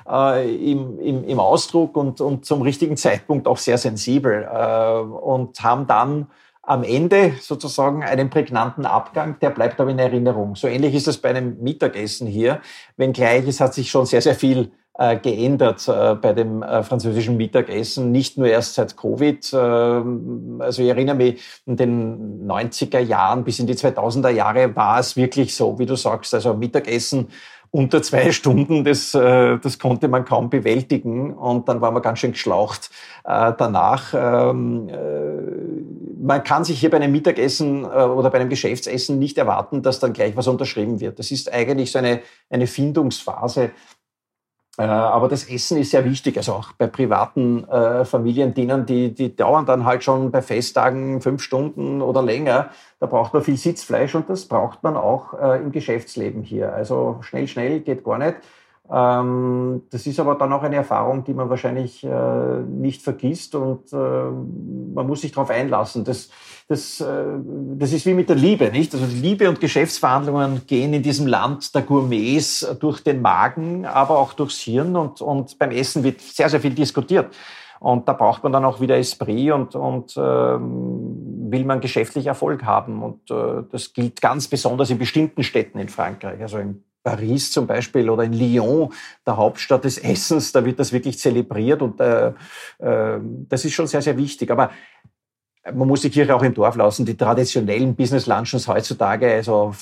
Äh, 0.08 0.72
im, 0.72 1.00
im, 1.00 1.24
im 1.24 1.40
Ausdruck 1.40 1.96
und, 1.96 2.22
und 2.22 2.46
zum 2.46 2.62
richtigen 2.62 2.98
Zeitpunkt 2.98 3.48
auch 3.48 3.58
sehr 3.58 3.78
sensibel 3.78 4.48
äh, 4.52 5.00
und 5.00 5.62
haben 5.62 5.88
dann 5.88 6.28
am 6.70 6.84
Ende 6.84 7.34
sozusagen 7.42 8.04
einen 8.04 8.30
prägnanten 8.30 8.86
Abgang, 8.86 9.40
der 9.42 9.50
bleibt 9.50 9.82
aber 9.82 9.90
in 9.90 9.98
Erinnerung. 9.98 10.56
So 10.56 10.68
ähnlich 10.68 10.94
ist 10.94 11.08
es 11.08 11.18
bei 11.18 11.30
einem 11.30 11.58
Mittagessen 11.62 12.28
hier, 12.28 12.62
wenngleich 12.96 13.48
es 13.48 13.60
hat 13.60 13.74
sich 13.74 13.90
schon 13.90 14.06
sehr, 14.06 14.22
sehr 14.22 14.36
viel 14.36 14.72
äh, 15.00 15.18
geändert 15.18 15.88
äh, 15.88 16.14
bei 16.14 16.34
dem 16.34 16.62
äh, 16.62 16.84
französischen 16.84 17.38
Mittagessen, 17.38 18.12
nicht 18.12 18.38
nur 18.38 18.48
erst 18.48 18.76
seit 18.76 18.98
Covid. 18.98 19.52
Äh, 19.52 19.56
also 19.58 20.84
ich 20.84 20.90
erinnere 20.90 21.16
mich, 21.16 21.42
in 21.66 21.76
den 21.76 22.48
90er 22.48 23.00
Jahren 23.00 23.44
bis 23.44 23.58
in 23.58 23.66
die 23.66 23.74
2000er 23.74 24.30
Jahre 24.30 24.76
war 24.76 25.00
es 25.00 25.16
wirklich 25.16 25.56
so, 25.56 25.80
wie 25.80 25.88
du 25.88 25.96
sagst, 25.96 26.36
also 26.36 26.54
Mittagessen 26.54 27.30
unter 27.72 28.04
zwei 28.04 28.32
Stunden, 28.32 28.84
das, 28.84 29.12
das 29.12 29.78
konnte 29.78 30.08
man 30.08 30.26
kaum 30.26 30.50
bewältigen 30.50 31.36
und 31.36 31.70
dann 31.70 31.82
war 31.82 31.92
man 31.92 32.02
ganz 32.02 32.18
schön 32.18 32.32
geschlaucht 32.32 32.90
danach. 33.24 34.12
Man 36.22 36.44
kann 36.44 36.66
sich 36.66 36.80
hier 36.80 36.90
bei 36.90 36.98
einem 36.98 37.14
Mittagessen 37.14 37.86
äh, 37.86 37.88
oder 37.88 38.30
bei 38.30 38.40
einem 38.40 38.50
Geschäftsessen 38.50 39.20
nicht 39.20 39.38
erwarten, 39.38 39.82
dass 39.82 40.00
dann 40.00 40.12
gleich 40.12 40.36
was 40.36 40.48
unterschrieben 40.48 41.00
wird. 41.00 41.18
Das 41.18 41.32
ist 41.32 41.52
eigentlich 41.52 41.92
so 41.92 42.00
eine, 42.00 42.22
eine 42.50 42.68
Findungsphase. 42.68 43.72
Äh, 44.78 44.82
aber 44.82 45.30
das 45.30 45.50
Essen 45.50 45.78
ist 45.78 45.92
sehr 45.92 46.04
wichtig. 46.04 46.36
Also 46.36 46.54
auch 46.54 46.74
bei 46.74 46.88
privaten 46.88 47.64
äh, 47.70 48.04
Familiendienern, 48.04 48.86
die, 48.86 49.14
die 49.14 49.34
dauern 49.34 49.66
dann 49.66 49.86
halt 49.86 50.04
schon 50.04 50.30
bei 50.30 50.42
Festtagen 50.42 51.22
fünf 51.22 51.42
Stunden 51.42 52.02
oder 52.02 52.22
länger. 52.22 52.72
Da 53.00 53.06
braucht 53.06 53.34
man 53.34 53.42
viel 53.42 53.58
Sitzfleisch 53.58 54.14
und 54.14 54.30
das 54.30 54.46
braucht 54.46 54.84
man 54.84 54.98
auch 54.98 55.34
im 55.34 55.72
Geschäftsleben 55.72 56.44
hier. 56.44 56.74
Also 56.74 57.20
schnell, 57.22 57.48
schnell 57.48 57.80
geht 57.80 58.04
gar 58.04 58.18
nicht. 58.18 58.36
Ähm, 58.92 59.84
das 59.92 60.08
ist 60.08 60.20
aber 60.20 60.36
dann 60.36 60.52
auch 60.52 60.64
eine 60.64 60.78
Erfahrung, 60.78 61.24
die 61.24 61.34
man 61.36 61.50
wahrscheinlich 61.50 62.04
äh, 62.04 62.60
nicht 62.68 63.04
vergisst 63.04 63.54
und 63.54 63.94
äh, 63.94 63.96
man 63.96 65.06
muss 65.06 65.22
sich 65.22 65.32
darauf 65.32 65.52
einlassen. 65.52 66.04
Das, 66.04 66.30
das, 66.68 67.00
äh, 67.00 67.24
das 67.78 67.94
ist 67.94 68.08
wie 68.08 68.16
mit 68.16 68.30
der 68.30 68.36
Liebe, 68.36 68.72
nicht? 68.72 68.92
Also 68.94 69.06
Liebe 69.06 69.48
und 69.48 69.60
Geschäftsverhandlungen 69.60 70.64
gehen 70.66 70.92
in 70.94 71.04
diesem 71.04 71.28
Land 71.28 71.76
der 71.76 71.84
Gourmets 71.84 72.68
durch 72.80 73.04
den 73.04 73.22
Magen, 73.22 73.86
aber 73.86 74.18
auch 74.18 74.34
durchs 74.34 74.60
Hirn 74.60 74.96
und, 74.96 75.22
und 75.22 75.60
beim 75.60 75.70
Essen 75.70 76.04
wird 76.04 76.22
sehr, 76.22 76.50
sehr 76.50 76.60
viel 76.60 76.74
diskutiert. 76.74 77.28
Und 77.80 78.08
da 78.08 78.14
braucht 78.14 78.44
man 78.44 78.52
dann 78.52 78.66
auch 78.66 78.82
wieder 78.82 78.98
Esprit 78.98 79.52
und, 79.52 79.76
und 79.76 80.16
ähm, 80.18 81.52
will 81.52 81.64
man 81.64 81.80
geschäftlich 81.80 82.26
Erfolg 82.26 82.64
haben. 82.66 83.04
Und 83.04 83.32
äh, 83.32 83.64
das 83.72 83.94
gilt 83.94 84.20
ganz 84.20 84.48
besonders 84.48 84.90
in 84.90 84.98
bestimmten 84.98 85.44
Städten 85.44 85.80
in 85.80 85.88
Frankreich. 85.88 86.42
Also 86.42 86.58
in 86.58 86.84
Paris 87.10 87.52
zum 87.52 87.66
Beispiel 87.66 88.10
oder 88.10 88.24
in 88.24 88.34
Lyon, 88.34 88.94
der 89.26 89.38
Hauptstadt 89.38 89.84
des 89.84 89.98
Essens, 89.98 90.52
da 90.52 90.64
wird 90.64 90.80
das 90.80 90.94
wirklich 90.94 91.18
zelebriert 91.18 91.82
und 91.82 92.00
äh, 92.00 92.34
äh, 92.80 93.20
das 93.50 93.66
ist 93.66 93.74
schon 93.74 93.88
sehr, 93.88 94.04
sehr 94.04 94.16
wichtig. 94.16 94.52
Aber 94.52 94.70
man 95.74 95.88
muss 95.88 96.02
die 96.02 96.12
Kirche 96.12 96.36
auch 96.36 96.44
im 96.44 96.54
Dorf 96.54 96.76
lassen. 96.76 97.06
Die 97.06 97.18
traditionellen 97.18 97.96
Business 97.96 98.28
Luncheons 98.28 98.68
heutzutage 98.68 99.32
also, 99.32 99.74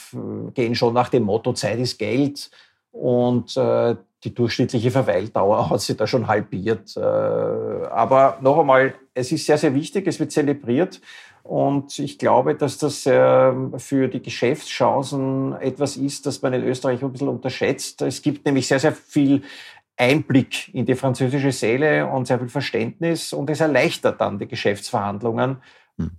gehen 0.53 0.73
schon 0.73 0.93
nach 0.93 1.09
dem 1.09 1.23
Motto 1.23 1.51
Zeit 1.53 1.79
ist 1.79 1.99
Geld 1.99 2.49
und 2.91 3.57
äh, 3.57 3.95
die 4.23 4.33
durchschnittliche 4.33 4.89
Verweildauer 4.89 5.69
hat 5.69 5.81
sich 5.81 5.97
da 5.97 6.07
schon 6.07 6.27
halbiert. 6.27 6.95
Äh, 6.95 7.01
aber 7.01 8.37
noch 8.41 8.57
einmal, 8.57 8.95
es 9.13 9.31
ist 9.31 9.45
sehr, 9.45 9.57
sehr 9.57 9.75
wichtig, 9.75 10.07
es 10.07 10.19
wird 10.19 10.31
zelebriert 10.31 11.01
und 11.47 11.97
ich 11.99 12.17
glaube, 12.17 12.55
dass 12.55 12.77
das 12.77 13.03
ähm, 13.05 13.79
für 13.79 14.07
die 14.07 14.21
Geschäftschancen 14.21 15.53
etwas 15.53 15.97
ist, 15.97 16.25
das 16.25 16.41
man 16.41 16.53
in 16.53 16.63
Österreich 16.63 17.03
ein 17.03 17.11
bisschen 17.11 17.29
unterschätzt. 17.29 18.01
Es 18.01 18.21
gibt 18.21 18.45
nämlich 18.45 18.67
sehr, 18.67 18.79
sehr 18.79 18.93
viel 18.93 19.43
Einblick 19.95 20.73
in 20.73 20.85
die 20.85 20.95
französische 20.95 21.51
Seele 21.51 22.07
und 22.07 22.27
sehr 22.27 22.39
viel 22.39 22.49
Verständnis 22.49 23.33
und 23.33 23.49
es 23.49 23.61
erleichtert 23.61 24.21
dann 24.21 24.39
die 24.39 24.47
Geschäftsverhandlungen. 24.47 25.57
Hm 25.97 26.11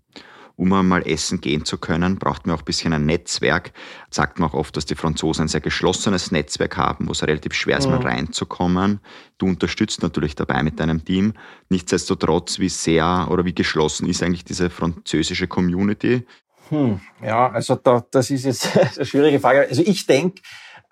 um 0.58 0.72
einmal 0.72 1.06
essen 1.06 1.40
gehen 1.40 1.64
zu 1.64 1.78
können, 1.78 2.18
braucht 2.18 2.46
man 2.46 2.56
auch 2.56 2.62
ein 2.62 2.64
bisschen 2.64 2.92
ein 2.92 3.06
Netzwerk. 3.06 3.72
Sagt 4.10 4.40
man 4.40 4.50
auch 4.50 4.54
oft, 4.54 4.76
dass 4.76 4.86
die 4.86 4.96
Franzosen 4.96 5.44
ein 5.44 5.48
sehr 5.48 5.60
geschlossenes 5.60 6.32
Netzwerk 6.32 6.76
haben, 6.76 7.06
wo 7.06 7.12
es 7.12 7.22
relativ 7.22 7.54
schwer 7.54 7.78
ist, 7.78 7.86
mhm. 7.86 7.92
mal 7.92 8.02
reinzukommen. 8.02 8.98
Du 9.38 9.46
unterstützt 9.46 10.02
natürlich 10.02 10.34
dabei 10.34 10.64
mit 10.64 10.80
deinem 10.80 11.04
Team. 11.04 11.34
Nichtsdestotrotz, 11.68 12.58
wie 12.58 12.68
sehr 12.68 13.28
oder 13.30 13.44
wie 13.44 13.54
geschlossen 13.54 14.08
ist 14.08 14.20
eigentlich 14.22 14.44
diese 14.44 14.68
französische 14.68 15.46
Community? 15.46 16.26
Hm, 16.70 17.00
ja, 17.22 17.50
also 17.50 17.76
da, 17.76 18.04
das 18.10 18.28
ist 18.30 18.44
jetzt 18.44 18.76
eine 18.96 19.06
schwierige 19.06 19.38
Frage. 19.38 19.68
Also 19.68 19.82
ich 19.82 20.06
denke, 20.06 20.42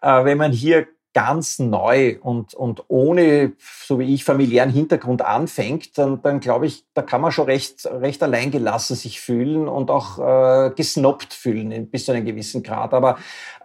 äh, 0.00 0.24
wenn 0.24 0.38
man 0.38 0.52
hier 0.52 0.86
ganz 1.16 1.58
neu 1.58 2.18
und, 2.20 2.52
und 2.52 2.84
ohne, 2.88 3.54
so 3.58 3.98
wie 3.98 4.12
ich, 4.12 4.22
familiären 4.22 4.68
Hintergrund 4.68 5.22
anfängt, 5.22 5.96
dann, 5.96 6.20
dann 6.20 6.40
glaube 6.40 6.66
ich, 6.66 6.84
da 6.92 7.00
kann 7.00 7.22
man 7.22 7.32
schon 7.32 7.46
recht, 7.46 7.86
recht 7.86 8.22
alleingelassen 8.22 8.96
sich 8.96 9.18
fühlen 9.18 9.66
und 9.66 9.90
auch 9.90 10.18
äh, 10.18 10.72
gesnobbt 10.76 11.32
fühlen 11.32 11.88
bis 11.88 12.04
zu 12.04 12.12
einem 12.12 12.26
gewissen 12.26 12.62
Grad. 12.62 12.92
Aber 12.92 13.16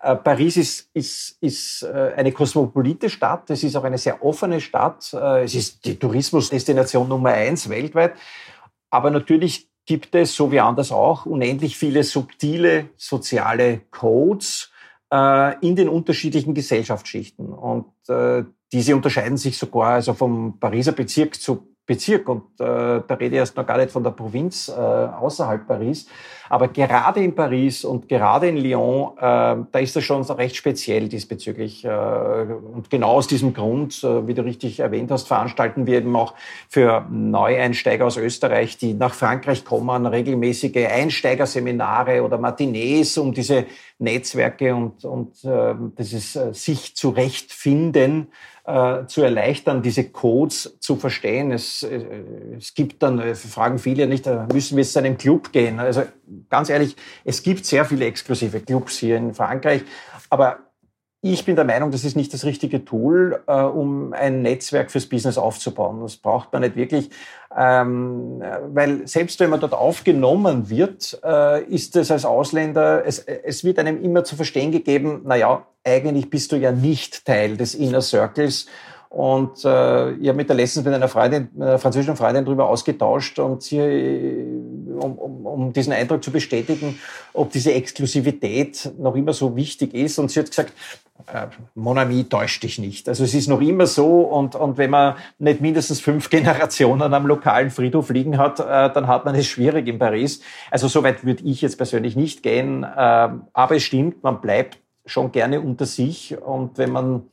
äh, 0.01 0.15
Paris 0.15 0.55
ist, 0.55 0.91
ist, 0.93 1.39
ist 1.41 1.83
äh, 1.83 2.13
eine 2.15 2.31
kosmopolite 2.31 3.09
Stadt, 3.09 3.49
es 3.49 3.65
ist 3.65 3.75
auch 3.75 3.83
eine 3.83 3.97
sehr 3.97 4.23
offene 4.23 4.61
Stadt, 4.61 5.11
äh, 5.13 5.43
es 5.43 5.53
ist 5.53 5.83
die 5.83 5.99
Tourismusdestination 5.99 7.09
Nummer 7.09 7.31
eins 7.31 7.67
weltweit. 7.67 8.13
Aber 8.89 9.11
natürlich 9.11 9.67
gibt 9.85 10.15
es, 10.15 10.33
so 10.33 10.53
wie 10.53 10.61
anders 10.61 10.93
auch, 10.93 11.25
unendlich 11.25 11.75
viele 11.75 12.05
subtile 12.05 12.91
soziale 12.95 13.81
Codes, 13.91 14.70
in 15.11 15.75
den 15.75 15.89
unterschiedlichen 15.89 16.53
Gesellschaftsschichten. 16.53 17.51
Und 17.51 17.91
äh, 18.07 18.45
diese 18.71 18.95
unterscheiden 18.95 19.35
sich 19.35 19.57
sogar 19.57 19.95
also 19.95 20.13
vom 20.13 20.57
Pariser 20.57 20.93
Bezirk 20.93 21.35
zu 21.35 21.67
Bezirk. 21.85 22.29
Und 22.29 22.43
äh, 22.59 23.01
da 23.05 23.15
rede 23.19 23.35
ich 23.35 23.39
erst 23.39 23.57
noch 23.57 23.65
gar 23.65 23.77
nicht 23.77 23.91
von 23.91 24.03
der 24.03 24.11
Provinz 24.11 24.69
äh, 24.69 24.71
außerhalb 24.71 25.67
Paris. 25.67 26.07
Aber 26.47 26.67
gerade 26.67 27.23
in 27.23 27.33
Paris 27.33 27.83
und 27.85 28.07
gerade 28.07 28.49
in 28.49 28.57
Lyon, 28.57 29.13
äh, 29.17 29.21
da 29.71 29.79
ist 29.79 29.95
das 29.95 30.03
schon 30.03 30.21
recht 30.23 30.55
speziell 30.55 31.07
diesbezüglich. 31.09 31.83
Äh, 31.83 31.89
und 31.89 32.89
genau 32.89 33.13
aus 33.13 33.27
diesem 33.27 33.53
Grund, 33.53 34.03
äh, 34.03 34.27
wie 34.27 34.33
du 34.33 34.43
richtig 34.43 34.79
erwähnt 34.79 35.11
hast, 35.11 35.27
veranstalten 35.27 35.87
wir 35.87 35.97
eben 35.97 36.15
auch 36.15 36.33
für 36.69 37.05
Neueinsteiger 37.09 38.05
aus 38.05 38.17
Österreich, 38.17 38.77
die 38.77 38.93
nach 38.93 39.13
Frankreich 39.13 39.65
kommen, 39.65 40.05
regelmäßige 40.05 40.87
Einsteigerseminare 40.87 42.23
oder 42.23 42.37
Matinees, 42.37 43.17
um 43.17 43.33
diese 43.33 43.65
Netzwerke 44.01 44.75
und, 44.75 45.05
und 45.05 45.43
äh, 45.45 45.75
dieses 45.97 46.35
äh, 46.35 46.53
sich 46.53 46.95
zurechtfinden 46.95 48.31
äh, 48.65 49.05
zu 49.05 49.21
erleichtern, 49.21 49.81
diese 49.81 50.09
Codes 50.09 50.77
zu 50.79 50.95
verstehen. 50.95 51.51
Es, 51.51 51.83
äh, 51.83 52.23
es 52.57 52.73
gibt 52.73 53.03
dann, 53.03 53.19
äh, 53.19 53.35
fragen 53.35 53.79
viele 53.79 54.07
nicht, 54.07 54.25
müssen 54.51 54.75
wir 54.75 54.83
jetzt 54.83 54.93
zu 54.93 54.99
einem 54.99 55.17
Club 55.17 55.51
gehen? 55.51 55.79
Also 55.79 56.03
ganz 56.49 56.69
ehrlich, 56.69 56.95
es 57.23 57.43
gibt 57.43 57.65
sehr 57.65 57.85
viele 57.85 58.05
exklusive 58.05 58.59
Clubs 58.59 58.97
hier 58.97 59.17
in 59.17 59.33
Frankreich, 59.33 59.83
aber 60.29 60.70
ich 61.23 61.45
bin 61.45 61.55
der 61.55 61.65
Meinung, 61.65 61.91
das 61.91 62.03
ist 62.03 62.15
nicht 62.15 62.33
das 62.33 62.45
richtige 62.45 62.83
Tool, 62.83 63.43
äh, 63.45 63.61
um 63.61 64.11
ein 64.13 64.41
Netzwerk 64.41 64.89
fürs 64.89 65.05
Business 65.05 65.37
aufzubauen. 65.37 66.01
Das 66.01 66.17
braucht 66.17 66.51
man 66.51 66.63
nicht 66.63 66.75
wirklich, 66.75 67.11
ähm, 67.55 68.41
weil 68.73 69.07
selbst 69.07 69.39
wenn 69.39 69.51
man 69.51 69.59
dort 69.59 69.73
aufgenommen 69.73 70.69
wird, 70.69 71.19
äh, 71.23 71.63
ist 71.65 71.95
es 71.95 72.09
als 72.09 72.25
Ausländer, 72.25 73.05
es, 73.05 73.19
es 73.19 73.63
wird 73.63 73.77
einem 73.77 74.01
immer 74.03 74.23
zu 74.23 74.35
verstehen 74.35 74.71
gegeben, 74.71 75.21
na 75.25 75.35
ja, 75.35 75.67
eigentlich 75.83 76.29
bist 76.29 76.51
du 76.51 76.55
ja 76.55 76.71
nicht 76.71 77.25
Teil 77.25 77.55
des 77.55 77.75
Inner 77.75 78.01
Circles 78.01 78.65
und 79.11 79.65
äh, 79.65 80.13
ich 80.13 80.27
habe 80.29 80.37
mit 80.37 80.47
der 80.47 80.55
letztens 80.55 80.85
mit 80.85 80.93
einer 80.93 81.09
Freundin, 81.09 81.49
mit 81.53 81.67
einer 81.67 81.79
französischen 81.79 82.15
Freundin 82.15 82.45
darüber 82.45 82.69
ausgetauscht 82.69 83.39
und 83.39 83.61
sie, 83.61 83.77
um, 85.01 85.17
um, 85.17 85.45
um 85.45 85.73
diesen 85.73 85.93
Eindruck 85.93 86.23
zu 86.23 86.31
bestätigen, 86.31 86.99
ob 87.33 87.51
diese 87.51 87.73
Exklusivität 87.73 88.91
noch 88.97 89.15
immer 89.15 89.33
so 89.33 89.55
wichtig 89.55 89.93
ist. 89.93 90.19
Und 90.19 90.31
sie 90.31 90.39
hat 90.39 90.49
gesagt, 90.49 90.73
äh, 91.27 91.47
Monami 91.75 92.25
täuscht 92.25 92.63
dich 92.63 92.79
nicht. 92.79 93.07
Also 93.09 93.23
es 93.23 93.33
ist 93.33 93.47
noch 93.47 93.61
immer 93.61 93.87
so 93.87 94.21
und, 94.21 94.55
und 94.55 94.77
wenn 94.77 94.89
man 94.89 95.15
nicht 95.39 95.61
mindestens 95.61 95.99
fünf 95.99 96.29
Generationen 96.29 97.13
am 97.13 97.27
lokalen 97.27 97.69
Friedhof 97.69 98.09
liegen 98.09 98.37
hat, 98.37 98.59
äh, 98.59 98.63
dann 98.93 99.07
hat 99.07 99.25
man 99.25 99.35
es 99.35 99.47
schwierig 99.47 99.87
in 99.87 99.99
Paris. 99.99 100.41
Also 100.69 100.87
soweit 100.87 101.25
würde 101.25 101.43
ich 101.43 101.61
jetzt 101.61 101.77
persönlich 101.77 102.15
nicht 102.15 102.43
gehen. 102.43 102.83
Äh, 102.83 102.87
aber 103.53 103.75
es 103.75 103.83
stimmt, 103.83 104.23
man 104.23 104.41
bleibt 104.41 104.79
schon 105.05 105.31
gerne 105.31 105.61
unter 105.61 105.85
sich 105.85 106.37
und 106.41 106.77
wenn 106.77 106.91
man 106.91 107.23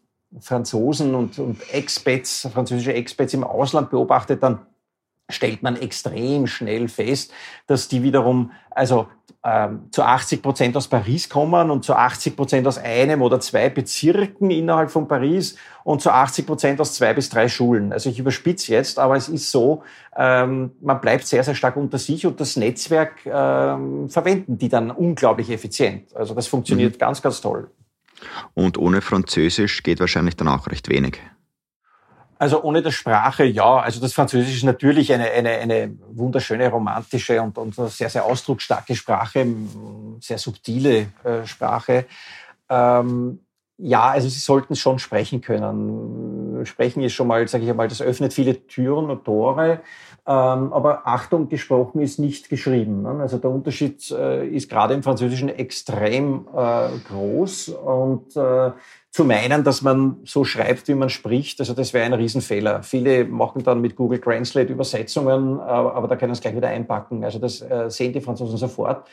Franzosen 0.41 1.15
und, 1.15 1.39
und 1.39 1.59
Expats, 1.73 2.49
französische 2.53 2.93
Expats 2.93 3.35
im 3.35 3.45
Ausland 3.45 3.91
beobachtet, 3.91 4.43
dann 4.43 4.61
stellt 5.29 5.63
man 5.63 5.77
extrem 5.77 6.47
schnell 6.47 6.89
fest, 6.89 7.33
dass 7.67 7.89
die 7.89 8.03
wiederum 8.03 8.53
also 8.71 9.09
ähm, 9.45 9.89
zu 9.93 10.03
80 10.03 10.43
Prozent 10.43 10.77
aus 10.77 10.89
Paris 10.89 11.29
kommen 11.29 11.71
und 11.71 11.85
zu 11.85 11.95
80 11.95 12.35
Prozent 12.35 12.67
aus 12.67 12.79
einem 12.79 13.23
oder 13.23 13.39
zwei 13.41 13.69
Bezirken 13.69 14.51
innerhalb 14.51 14.91
von 14.91 15.07
Paris 15.07 15.57
und 15.85 16.03
zu 16.03 16.11
80 16.11 16.47
Prozent 16.47 16.81
aus 16.81 16.95
zwei 16.95 17.15
bis 17.15 17.29
drei 17.29 17.49
Schulen. 17.49 17.93
Also 17.93 18.11
ich 18.11 18.19
überspitze 18.19 18.73
jetzt, 18.73 18.99
aber 18.99 19.17
es 19.17 19.29
ist 19.29 19.51
so, 19.51 19.83
ähm, 20.17 20.73
man 20.81 21.01
bleibt 21.01 21.27
sehr, 21.27 21.45
sehr 21.45 21.55
stark 21.55 21.77
unter 21.77 21.99
sich 21.99 22.27
und 22.27 22.41
das 22.41 22.57
Netzwerk 22.57 23.25
ähm, 23.27 24.09
verwenden 24.09 24.59
die 24.59 24.69
dann 24.69 24.91
unglaublich 24.91 25.51
effizient. 25.51 26.15
Also 26.17 26.35
das 26.35 26.47
funktioniert 26.47 26.95
mhm. 26.95 26.99
ganz, 26.99 27.23
ganz 27.23 27.41
toll. 27.41 27.71
Und 28.55 28.77
ohne 28.77 29.01
Französisch 29.01 29.83
geht 29.85 30.01
wahrscheinlich 30.01 30.37
dann 30.37 30.49
auch 30.49 30.67
recht 30.67 30.89
wenig. 30.89 31.21
Also 32.39 32.63
ohne 32.63 32.83
der 32.83 32.93
Sprache, 32.93 33.45
ja. 33.45 33.79
Also 33.79 34.01
das 34.01 34.13
Französisch 34.13 34.57
ist 34.57 34.65
natürlich 34.65 35.13
eine, 35.13 35.31
eine, 35.31 35.51
eine 35.51 35.99
wunderschöne, 36.11 36.69
romantische 36.69 37.43
und, 37.43 37.59
und 37.59 37.75
sehr, 37.75 38.09
sehr 38.09 38.25
ausdrucksstarke 38.25 38.95
Sprache, 38.95 39.47
sehr 40.21 40.39
subtile 40.39 41.09
äh, 41.25 41.45
Sprache. 41.45 42.07
Ähm, 42.69 43.41
ja, 43.81 44.09
also 44.09 44.29
Sie 44.29 44.41
sollten 44.41 44.75
schon 44.75 44.99
sprechen 44.99 45.41
können. 45.41 46.65
Sprechen 46.67 47.03
ist 47.03 47.13
schon 47.13 47.29
mal, 47.29 47.47
sage 47.47 47.65
ich 47.65 47.71
einmal, 47.71 47.87
das 47.87 48.03
öffnet 48.03 48.33
viele 48.33 48.67
Türen 48.67 49.09
und 49.09 49.25
Tore. 49.25 49.81
Ähm, 50.27 50.73
aber 50.73 51.07
Achtung, 51.07 51.49
gesprochen 51.49 52.01
ist 52.01 52.19
nicht 52.19 52.49
geschrieben. 52.49 53.03
Ne? 53.03 53.21
Also 53.21 53.39
der 53.39 53.51
Unterschied 53.51 54.11
äh, 54.11 54.47
ist 54.49 54.69
gerade 54.69 54.95
im 54.95 55.03
Französischen 55.03 55.49
extrem 55.49 56.49
äh, 56.55 56.89
groß 57.09 57.69
und 57.69 58.37
äh, 58.37 58.73
zu 59.19 59.25
meinen, 59.25 59.65
dass 59.65 59.83
man 59.83 60.19
so 60.23 60.45
schreibt, 60.45 60.87
wie 60.87 60.95
man 60.95 61.11
spricht, 61.11 61.59
also 61.59 61.75
das 61.75 61.93
wäre 61.93 62.07
ein 62.07 62.13
Riesenfehler. 62.13 62.85
Viele 62.85 63.25
machen 63.25 63.65
dann 63.65 63.81
mit 63.81 63.97
Google 63.97 64.21
Translate 64.21 64.73
Übersetzungen, 64.73 65.59
aber 65.59 66.07
da 66.07 66.15
können 66.15 66.37
sie 66.37 66.41
gleich 66.41 66.55
wieder 66.55 66.69
einpacken. 66.69 67.25
Also 67.25 67.41
das 67.41 67.65
sehen 67.89 68.13
die 68.13 68.21
Franzosen 68.21 68.57
sofort. 68.57 69.09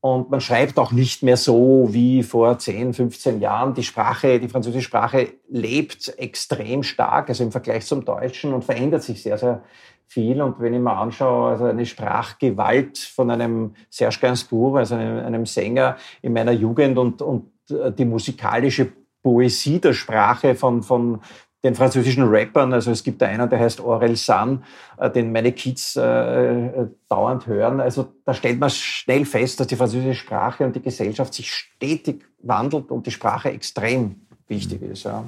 Und 0.00 0.30
man 0.30 0.40
schreibt 0.40 0.80
auch 0.80 0.90
nicht 0.90 1.22
mehr 1.22 1.36
so 1.36 1.86
wie 1.92 2.24
vor 2.24 2.58
10, 2.58 2.92
15 2.92 3.40
Jahren. 3.40 3.72
Die 3.74 3.84
Sprache, 3.84 4.40
die 4.40 4.48
französische 4.48 4.84
Sprache 4.84 5.28
lebt 5.48 6.18
extrem 6.18 6.82
stark, 6.82 7.28
also 7.28 7.44
im 7.44 7.52
Vergleich 7.52 7.86
zum 7.86 8.04
Deutschen 8.04 8.52
und 8.52 8.64
verändert 8.64 9.04
sich 9.04 9.22
sehr, 9.22 9.38
sehr 9.38 9.62
viel. 10.08 10.42
Und 10.42 10.58
wenn 10.58 10.74
ich 10.74 10.80
mir 10.80 10.96
anschaue, 10.96 11.50
also 11.50 11.66
eine 11.66 11.86
Sprachgewalt 11.86 12.98
von 12.98 13.30
einem 13.30 13.76
Serge 13.90 14.18
Gainsbourg, 14.20 14.78
also 14.78 14.96
einem, 14.96 15.24
einem 15.24 15.46
Sänger 15.46 15.98
in 16.20 16.32
meiner 16.32 16.50
Jugend 16.50 16.98
und, 16.98 17.22
und 17.22 17.52
äh, 17.70 17.92
die 17.92 18.06
musikalische 18.06 19.05
Poesie 19.26 19.80
der 19.80 19.92
Sprache 19.92 20.54
von, 20.54 20.84
von 20.84 21.20
den 21.64 21.74
französischen 21.74 22.22
Rappern. 22.28 22.72
Also 22.72 22.92
es 22.92 23.02
gibt 23.02 23.20
da 23.20 23.26
einen, 23.26 23.50
der 23.50 23.58
heißt 23.58 23.80
Aurel 23.80 24.14
San, 24.14 24.62
äh, 24.98 25.10
den 25.10 25.32
meine 25.32 25.50
Kids 25.50 25.96
äh, 25.96 26.86
dauernd 27.08 27.48
hören. 27.48 27.80
Also 27.80 28.12
da 28.24 28.32
stellt 28.32 28.60
man 28.60 28.70
schnell 28.70 29.24
fest, 29.24 29.58
dass 29.58 29.66
die 29.66 29.74
französische 29.74 30.14
Sprache 30.14 30.64
und 30.64 30.76
die 30.76 30.80
Gesellschaft 30.80 31.34
sich 31.34 31.52
stetig 31.52 32.24
wandelt 32.38 32.92
und 32.92 33.04
die 33.04 33.10
Sprache 33.10 33.50
extrem 33.50 34.20
wichtig 34.46 34.80
ist. 34.82 35.02
Ja. 35.02 35.24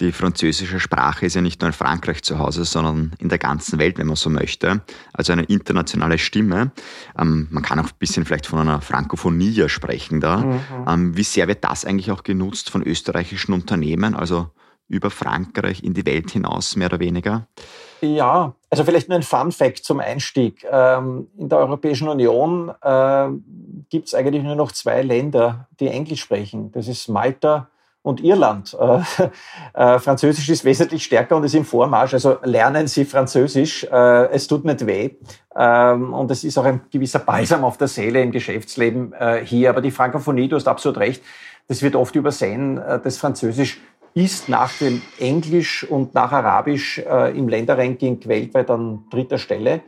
Die 0.00 0.12
französische 0.12 0.78
Sprache 0.78 1.26
ist 1.26 1.34
ja 1.34 1.40
nicht 1.40 1.60
nur 1.60 1.68
in 1.68 1.72
Frankreich 1.72 2.22
zu 2.22 2.38
Hause, 2.38 2.64
sondern 2.64 3.12
in 3.18 3.28
der 3.28 3.38
ganzen 3.38 3.80
Welt, 3.80 3.98
wenn 3.98 4.06
man 4.06 4.14
so 4.14 4.30
möchte. 4.30 4.80
Also 5.12 5.32
eine 5.32 5.42
internationale 5.42 6.18
Stimme. 6.18 6.70
Ähm, 7.18 7.48
man 7.50 7.64
kann 7.64 7.80
auch 7.80 7.84
ein 7.84 7.98
bisschen 7.98 8.24
vielleicht 8.24 8.46
von 8.46 8.60
einer 8.60 8.80
Frankophonie 8.80 9.68
sprechen 9.68 10.20
da. 10.20 10.38
Mhm. 10.38 10.60
Ähm, 10.86 11.16
wie 11.16 11.24
sehr 11.24 11.48
wird 11.48 11.64
das 11.64 11.84
eigentlich 11.84 12.12
auch 12.12 12.22
genutzt 12.22 12.70
von 12.70 12.82
österreichischen 12.82 13.52
Unternehmen, 13.52 14.14
also 14.14 14.50
über 14.86 15.10
Frankreich 15.10 15.82
in 15.82 15.94
die 15.94 16.06
Welt 16.06 16.30
hinaus, 16.30 16.76
mehr 16.76 16.86
oder 16.86 17.00
weniger? 17.00 17.48
Ja, 18.00 18.54
also 18.70 18.84
vielleicht 18.84 19.08
nur 19.08 19.18
ein 19.18 19.24
Fun 19.24 19.50
Fact 19.50 19.84
zum 19.84 19.98
Einstieg. 19.98 20.64
Ähm, 20.70 21.26
in 21.36 21.48
der 21.48 21.58
Europäischen 21.58 22.08
Union 22.08 22.70
äh, 22.82 23.28
gibt 23.90 24.06
es 24.06 24.14
eigentlich 24.14 24.44
nur 24.44 24.54
noch 24.54 24.70
zwei 24.70 25.02
Länder, 25.02 25.66
die 25.80 25.88
Englisch 25.88 26.20
sprechen. 26.20 26.70
Das 26.70 26.86
ist 26.86 27.08
Malta 27.08 27.68
und 28.02 28.22
Irland. 28.22 28.76
Äh, 29.74 29.94
äh, 29.94 29.98
Französisch 29.98 30.48
ist 30.48 30.64
wesentlich 30.64 31.04
stärker 31.04 31.36
und 31.36 31.44
ist 31.44 31.54
im 31.54 31.64
Vormarsch. 31.64 32.14
Also 32.14 32.38
lernen 32.42 32.86
Sie 32.86 33.04
Französisch. 33.04 33.84
Äh, 33.84 34.30
es 34.30 34.46
tut 34.46 34.64
nicht 34.64 34.86
weh. 34.86 35.10
Ähm, 35.56 36.14
und 36.14 36.30
es 36.30 36.44
ist 36.44 36.58
auch 36.58 36.64
ein 36.64 36.80
gewisser 36.90 37.18
Balsam 37.18 37.64
auf 37.64 37.76
der 37.76 37.88
Seele 37.88 38.22
im 38.22 38.32
Geschäftsleben 38.32 39.12
äh, 39.12 39.44
hier. 39.44 39.70
Aber 39.70 39.80
die 39.80 39.90
Frankophonie, 39.90 40.48
du 40.48 40.56
hast 40.56 40.68
absolut 40.68 40.98
recht, 40.98 41.22
das 41.68 41.82
wird 41.82 41.96
oft 41.96 42.14
übersehen. 42.16 42.78
Äh, 42.78 43.00
das 43.02 43.18
Französisch 43.18 43.80
ist 44.14 44.48
nach 44.48 44.72
dem 44.78 45.02
Englisch 45.18 45.84
und 45.84 46.14
nach 46.14 46.32
Arabisch 46.32 46.98
äh, 46.98 47.36
im 47.36 47.48
Länderranking 47.48 48.20
weltweit 48.26 48.70
an 48.70 49.04
dritter 49.10 49.38
Stelle. 49.38 49.82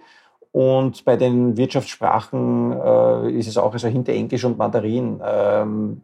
Und 0.53 1.05
bei 1.05 1.17
den 1.17 1.57
Wirtschaftssprachen 1.57 2.73
äh, 2.73 3.31
ist 3.33 3.47
es 3.47 3.57
auch 3.57 3.73
also 3.73 3.87
hinter 3.87 4.13
Englisch 4.13 4.45
und 4.45 4.59
Mandarin. 4.59 5.21
Ähm, 5.25 6.01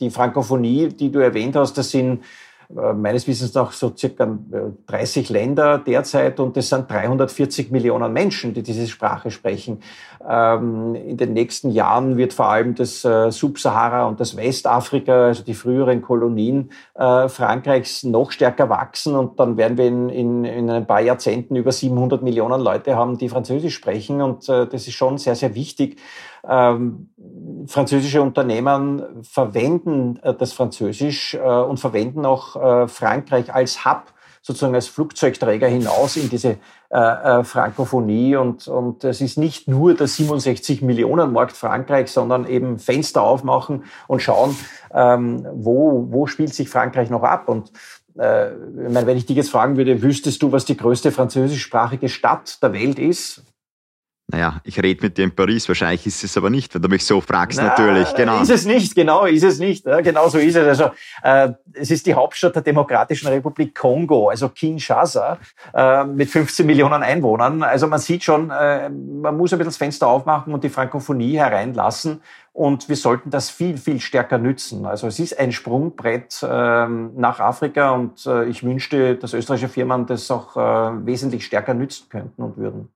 die 0.00 0.10
Frankophonie, 0.10 0.88
die 0.88 1.10
du 1.10 1.20
erwähnt 1.20 1.54
hast, 1.54 1.78
das 1.78 1.90
sind 1.90 2.24
meines 2.68 3.26
Wissens 3.26 3.54
nach 3.54 3.72
so 3.72 3.92
circa 3.96 4.38
30 4.86 5.30
äh, 5.30 5.32
Länder 5.32 5.78
derzeit 5.78 6.40
und 6.40 6.56
es 6.56 6.68
sind 6.68 6.90
340 6.90 7.70
Millionen 7.70 8.12
Menschen, 8.12 8.54
die 8.54 8.62
diese 8.62 8.86
Sprache 8.86 9.30
sprechen. 9.30 9.80
Ähm, 10.28 10.94
in 10.94 11.16
den 11.16 11.32
nächsten 11.32 11.70
Jahren 11.70 12.16
wird 12.16 12.32
vor 12.32 12.48
allem 12.48 12.74
das 12.74 13.04
äh, 13.04 13.30
Subsahara 13.30 14.06
und 14.06 14.18
das 14.18 14.36
Westafrika, 14.36 15.26
also 15.26 15.42
die 15.42 15.54
früheren 15.54 16.02
Kolonien 16.02 16.70
Frankreichs, 16.94 18.04
noch 18.04 18.30
stärker 18.30 18.68
wachsen 18.68 19.14
und 19.14 19.38
dann 19.38 19.56
werden 19.56 19.76
wir 19.76 19.86
in, 19.86 20.08
in, 20.08 20.44
in 20.44 20.70
ein 20.70 20.86
paar 20.86 21.00
Jahrzehnten 21.00 21.54
über 21.56 21.70
700 21.70 22.22
Millionen 22.22 22.60
Leute 22.60 22.96
haben, 22.96 23.18
die 23.18 23.28
Französisch 23.28 23.74
sprechen 23.74 24.22
und 24.22 24.48
das 24.48 24.72
ist 24.72 24.92
schon 24.92 25.18
sehr, 25.18 25.34
sehr 25.34 25.54
wichtig. 25.54 25.98
Ähm, 26.48 27.10
französische 27.66 28.22
Unternehmen 28.22 29.02
verwenden 29.22 30.18
äh, 30.22 30.34
das 30.34 30.52
Französisch 30.52 31.34
äh, 31.34 31.38
und 31.38 31.80
verwenden 31.80 32.24
auch 32.24 32.56
äh, 32.56 32.88
Frankreich 32.88 33.52
als 33.52 33.84
Hub, 33.84 34.12
sozusagen 34.42 34.74
als 34.74 34.86
Flugzeugträger 34.86 35.66
hinaus 35.66 36.16
in 36.16 36.30
diese 36.30 36.58
äh, 36.90 36.98
äh, 36.98 37.44
Frankophonie. 37.44 38.36
Und, 38.36 38.68
und 38.68 39.02
es 39.02 39.20
ist 39.20 39.38
nicht 39.38 39.66
nur 39.66 39.94
der 39.94 40.06
67 40.06 40.82
Millionen 40.82 41.32
Markt 41.32 41.56
Frankreich, 41.56 42.12
sondern 42.12 42.46
eben 42.46 42.78
Fenster 42.78 43.22
aufmachen 43.22 43.84
und 44.06 44.22
schauen, 44.22 44.56
ähm, 44.94 45.44
wo, 45.52 46.06
wo 46.10 46.26
spielt 46.26 46.54
sich 46.54 46.68
Frankreich 46.68 47.10
noch 47.10 47.24
ab. 47.24 47.48
Und 47.48 47.72
äh, 48.16 48.52
ich 48.52 48.92
meine, 48.92 49.06
wenn 49.06 49.16
ich 49.16 49.26
dich 49.26 49.36
jetzt 49.36 49.50
fragen 49.50 49.76
würde, 49.76 50.00
wüsstest 50.00 50.40
du, 50.42 50.52
was 50.52 50.64
die 50.64 50.76
größte 50.76 51.10
französischsprachige 51.10 52.08
Stadt 52.08 52.62
der 52.62 52.72
Welt 52.72 53.00
ist? 53.00 53.42
Naja, 54.28 54.60
ich 54.64 54.82
rede 54.82 55.04
mit 55.04 55.16
dir 55.16 55.24
in 55.24 55.30
Paris, 55.30 55.68
wahrscheinlich 55.68 56.04
ist 56.04 56.24
es 56.24 56.36
aber 56.36 56.50
nicht, 56.50 56.74
wenn 56.74 56.82
du 56.82 56.88
mich 56.88 57.04
so 57.04 57.20
fragst, 57.20 57.60
Na, 57.60 57.68
natürlich. 57.68 58.12
Genau. 58.14 58.42
Ist 58.42 58.50
es 58.50 58.64
nicht, 58.64 58.96
genau, 58.96 59.24
ist 59.24 59.44
es 59.44 59.60
nicht. 59.60 59.86
Ja, 59.86 60.00
genau 60.00 60.28
so 60.28 60.38
ist 60.38 60.56
es. 60.56 60.66
Also 60.66 60.90
äh, 61.22 61.52
es 61.74 61.92
ist 61.92 62.06
die 62.06 62.14
Hauptstadt 62.14 62.56
der 62.56 62.62
Demokratischen 62.62 63.28
Republik 63.28 63.76
Kongo, 63.76 64.28
also 64.28 64.48
Kinshasa, 64.48 65.38
äh, 65.72 66.04
mit 66.04 66.28
15 66.28 66.66
Millionen 66.66 67.04
Einwohnern. 67.04 67.62
Also 67.62 67.86
man 67.86 68.00
sieht 68.00 68.24
schon, 68.24 68.50
äh, 68.50 68.88
man 68.88 69.36
muss 69.36 69.52
ein 69.52 69.58
bisschen 69.58 69.70
das 69.70 69.76
Fenster 69.76 70.08
aufmachen 70.08 70.52
und 70.52 70.64
die 70.64 70.70
Frankophonie 70.70 71.38
hereinlassen. 71.38 72.20
Und 72.52 72.88
wir 72.88 72.96
sollten 72.96 73.30
das 73.30 73.50
viel, 73.50 73.76
viel 73.76 74.00
stärker 74.00 74.38
nützen. 74.38 74.86
Also 74.86 75.06
es 75.06 75.20
ist 75.20 75.38
ein 75.38 75.52
Sprungbrett 75.52 76.42
äh, 76.42 76.46
nach 76.48 77.38
Afrika 77.38 77.90
und 77.90 78.26
äh, 78.26 78.46
ich 78.46 78.64
wünschte, 78.64 79.14
dass 79.14 79.34
österreichische 79.34 79.68
Firmen 79.68 80.06
das 80.06 80.28
auch 80.32 80.56
äh, 80.56 81.06
wesentlich 81.06 81.44
stärker 81.44 81.74
nützen 81.74 82.08
könnten 82.08 82.42
und 82.42 82.56
würden. 82.56 82.88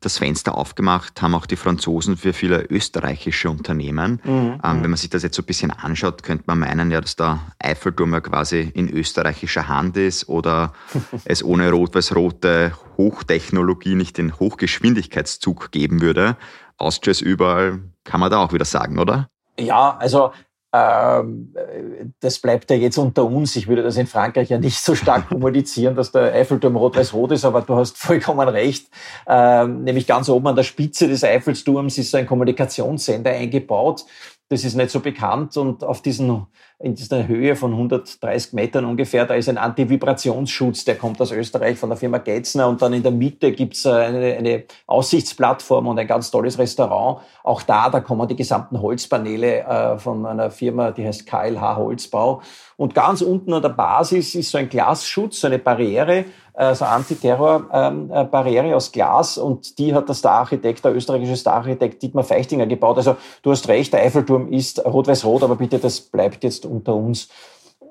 Das 0.00 0.18
Fenster 0.18 0.56
aufgemacht 0.56 1.20
haben 1.22 1.34
auch 1.34 1.46
die 1.46 1.56
Franzosen 1.56 2.16
für 2.16 2.32
viele 2.32 2.64
österreichische 2.70 3.50
Unternehmen. 3.50 4.20
Mhm. 4.24 4.60
Ähm, 4.62 4.82
wenn 4.82 4.90
man 4.90 4.96
sich 4.96 5.10
das 5.10 5.22
jetzt 5.22 5.36
so 5.36 5.42
ein 5.42 5.46
bisschen 5.46 5.70
anschaut, 5.70 6.22
könnte 6.22 6.44
man 6.46 6.58
meinen, 6.58 6.90
ja, 6.90 7.00
dass 7.00 7.16
der 7.16 7.40
Eiffelturm 7.58 8.12
ja 8.12 8.20
quasi 8.20 8.70
in 8.74 8.88
österreichischer 8.88 9.68
Hand 9.68 9.96
ist 9.96 10.28
oder 10.28 10.72
es 11.24 11.42
ohne 11.42 11.70
rot-weiß-rote 11.70 12.72
Hochtechnologie 12.96 13.94
nicht 13.94 14.18
den 14.18 14.38
Hochgeschwindigkeitszug 14.38 15.70
geben 15.70 16.00
würde. 16.00 16.36
Austria 16.76 17.12
ist 17.12 17.20
überall, 17.20 17.80
kann 18.04 18.20
man 18.20 18.30
da 18.30 18.38
auch 18.38 18.52
wieder 18.52 18.64
sagen, 18.64 18.98
oder? 18.98 19.28
Ja, 19.58 19.96
also 19.98 20.32
das 22.20 22.38
bleibt 22.40 22.68
ja 22.70 22.76
jetzt 22.76 22.98
unter 22.98 23.24
uns. 23.24 23.54
Ich 23.54 23.68
würde 23.68 23.82
das 23.84 23.96
in 23.96 24.08
Frankreich 24.08 24.48
ja 24.48 24.58
nicht 24.58 24.80
so 24.80 24.96
stark 24.96 25.28
kommunizieren, 25.30 25.94
dass 25.94 26.10
der 26.10 26.32
Eiffelturm 26.34 26.74
rot-weiß-rot 26.74 27.32
ist, 27.32 27.44
aber 27.44 27.62
du 27.62 27.76
hast 27.76 27.96
vollkommen 27.96 28.48
recht. 28.48 28.88
Ähm, 29.28 29.84
nämlich 29.84 30.06
ganz 30.06 30.28
oben 30.28 30.48
an 30.48 30.56
der 30.56 30.64
Spitze 30.64 31.06
des 31.06 31.22
Eiffelturms 31.22 31.98
ist 31.98 32.10
so 32.10 32.16
ein 32.16 32.26
Kommunikationssender 32.26 33.30
eingebaut. 33.30 34.04
Das 34.48 34.62
ist 34.64 34.74
nicht 34.74 34.90
so 34.90 35.00
bekannt 35.00 35.56
und 35.56 35.82
auf 35.84 36.02
diesen 36.02 36.46
in 36.78 36.94
dieser 36.94 37.26
Höhe 37.26 37.56
von 37.56 37.72
130 37.72 38.52
Metern 38.52 38.84
ungefähr, 38.84 39.24
da 39.24 39.34
ist 39.34 39.48
ein 39.48 39.56
Antivibrationsschutz, 39.56 40.84
der 40.84 40.96
kommt 40.96 41.20
aus 41.20 41.32
Österreich 41.32 41.78
von 41.78 41.88
der 41.88 41.96
Firma 41.96 42.18
Getzner 42.18 42.68
und 42.68 42.82
dann 42.82 42.92
in 42.92 43.02
der 43.02 43.10
Mitte 43.10 43.52
gibt's 43.52 43.86
eine, 43.86 44.34
eine 44.36 44.64
Aussichtsplattform 44.86 45.86
und 45.86 45.98
ein 45.98 46.06
ganz 46.06 46.30
tolles 46.30 46.58
Restaurant. 46.58 47.22
Auch 47.42 47.62
da, 47.62 47.88
da 47.88 48.00
kommen 48.00 48.28
die 48.28 48.36
gesamten 48.36 48.82
Holzpaneele 48.82 49.60
äh, 49.60 49.98
von 49.98 50.26
einer 50.26 50.50
Firma, 50.50 50.90
die 50.90 51.06
heißt 51.06 51.26
KLH 51.26 51.76
Holzbau. 51.76 52.42
Und 52.76 52.94
ganz 52.94 53.22
unten 53.22 53.54
an 53.54 53.62
der 53.62 53.70
Basis 53.70 54.34
ist 54.34 54.50
so 54.50 54.58
ein 54.58 54.68
Glasschutz, 54.68 55.40
so 55.40 55.46
eine 55.46 55.58
Barriere, 55.58 56.26
äh, 56.54 56.74
so 56.74 56.84
Antiterror-Barriere 56.84 58.68
ähm, 58.68 58.74
aus 58.74 58.92
Glas 58.92 59.38
und 59.38 59.78
die 59.78 59.94
hat 59.94 60.08
der 60.08 60.14
Stararchitekt, 60.14 60.84
der 60.84 60.94
österreichische 60.94 61.36
Stararchitekt 61.36 62.02
Dietmar 62.02 62.24
Feichtinger 62.24 62.66
gebaut. 62.66 62.96
Also 62.96 63.16
du 63.42 63.50
hast 63.50 63.68
recht, 63.68 63.92
der 63.92 64.00
Eiffelturm 64.00 64.52
ist 64.52 64.84
rot-weiß-rot, 64.84 65.42
aber 65.42 65.56
bitte, 65.56 65.78
das 65.78 66.00
bleibt 66.00 66.44
jetzt 66.44 66.64
unter 66.64 66.94
uns. 66.94 67.28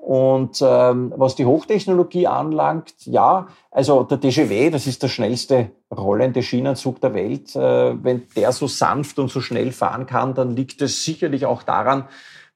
Und 0.04 0.60
ähm, 0.60 1.14
was 1.16 1.34
die 1.34 1.46
Hochtechnologie 1.46 2.26
anlangt, 2.26 2.92
ja, 3.06 3.48
also 3.70 4.02
der 4.02 4.18
DGW, 4.18 4.68
das 4.68 4.86
ist 4.86 5.02
der 5.02 5.08
schnellste 5.08 5.70
rollende 5.90 6.42
Schienenzug 6.42 7.00
der 7.00 7.14
Welt. 7.14 7.56
Äh, 7.56 8.04
wenn 8.04 8.28
der 8.36 8.52
so 8.52 8.66
sanft 8.66 9.18
und 9.18 9.30
so 9.30 9.40
schnell 9.40 9.72
fahren 9.72 10.04
kann, 10.04 10.34
dann 10.34 10.54
liegt 10.56 10.82
es 10.82 11.04
sicherlich 11.04 11.46
auch 11.46 11.62
daran, 11.62 12.04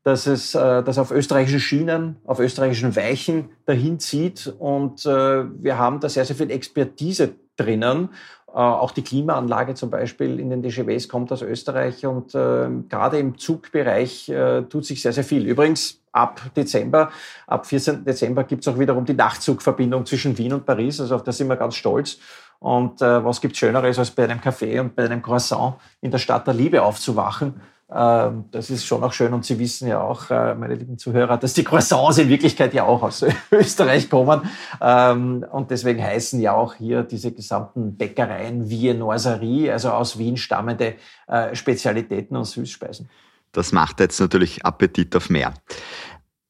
dass 0.09 0.27
es 0.27 0.55
äh, 0.55 0.83
auf 0.87 1.11
österreichischen 1.11 1.61
Schienen, 1.61 2.17
auf 2.25 2.41
österreichischen 2.41 2.97
Weichen 2.97 3.51
dahin 3.67 4.01
zieht. 4.01 4.55
Und 4.59 5.05
äh, 5.05 5.45
wir 5.63 5.77
haben 5.77 6.01
da 6.01 6.09
sehr, 6.09 6.25
sehr 6.25 6.35
viel 6.35 6.51
Expertise 6.51 7.35
drinnen. 7.59 8.09
Äh, 8.47 8.53
auch 8.53 8.93
die 8.93 9.03
Klimaanlage 9.03 9.75
zum 9.75 9.91
Beispiel 9.91 10.41
in 10.41 10.49
den 10.49 10.63
DGWs 10.63 11.11
kommt 11.11 11.31
aus 11.31 11.43
Österreich 11.43 12.07
und 12.07 12.35
äh, 12.35 12.71
gerade 12.89 13.19
im 13.19 13.37
Zugbereich 13.37 14.33
tut 14.71 14.87
sich 14.87 15.03
sehr, 15.03 15.13
sehr 15.13 15.25
viel. 15.25 15.47
Übrigens, 15.47 16.01
ab 16.11 16.41
Dezember, 16.57 17.11
ab 17.47 17.67
14. 17.67 18.03
Dezember 18.03 18.45
gibt 18.45 18.67
es 18.67 18.73
auch 18.73 18.79
wiederum 18.79 19.05
die 19.05 19.13
Nachtzugverbindung 19.13 20.07
zwischen 20.07 20.39
Wien 20.39 20.55
und 20.55 20.65
Paris. 20.65 21.03
Also 21.03 21.17
auf 21.17 21.23
das 21.23 21.37
sind 21.37 21.49
wir 21.49 21.57
ganz 21.57 21.75
stolz. 21.75 22.19
Und 22.61 23.03
äh, 23.03 23.23
was 23.23 23.43
gibt 23.43 23.59
Schöneres, 23.59 23.99
als 23.99 24.11
bei 24.11 24.25
einem 24.25 24.41
Café 24.41 24.81
und 24.81 24.97
bei 24.97 25.05
einem 25.05 25.21
Croissant 25.21 25.75
in 26.01 26.11
der 26.11 26.19
Stadt 26.19 26.47
der 26.47 26.55
Liebe 26.55 26.83
aufzuwachen? 26.83 27.61
Ähm, 27.91 28.45
das 28.51 28.69
ist 28.69 28.85
schon 28.85 29.03
auch 29.03 29.15
schön 29.15 29.33
und 29.33 29.47
Sie 29.47 29.59
wissen 29.59 29.89
ja 29.89 30.01
auch, 30.01 30.31
äh, 30.31 30.55
meine 30.55 30.75
lieben 30.75 30.99
Zuhörer, 30.99 31.39
dass 31.39 31.55
die 31.55 31.65
Croissants 31.65 32.19
in 32.19 32.29
Wirklichkeit 32.29 32.75
ja 32.75 32.85
auch 32.85 33.03
aus 33.03 33.25
Österreich 33.51 34.11
kommen. 34.11 34.43
Ähm, 34.81 35.45
und 35.51 35.71
deswegen 35.71 36.03
heißen 36.03 36.39
ja 36.41 36.53
auch 36.53 36.75
hier 36.75 37.03
diese 37.03 37.33
gesamten 37.33 37.97
Bäckereien 37.97 38.69
Viennoiserie, 38.69 39.73
also 39.73 39.91
aus 39.91 40.19
Wien 40.19 40.37
stammende 40.37 40.97
äh, 41.29 41.55
Spezialitäten 41.55 42.37
und 42.37 42.45
Süßspeisen. 42.45 43.09
Das 43.53 43.73
macht 43.73 44.01
jetzt 44.01 44.21
natürlich 44.21 44.67
Appetit 44.67 45.17
auf 45.17 45.31
mehr. 45.31 45.55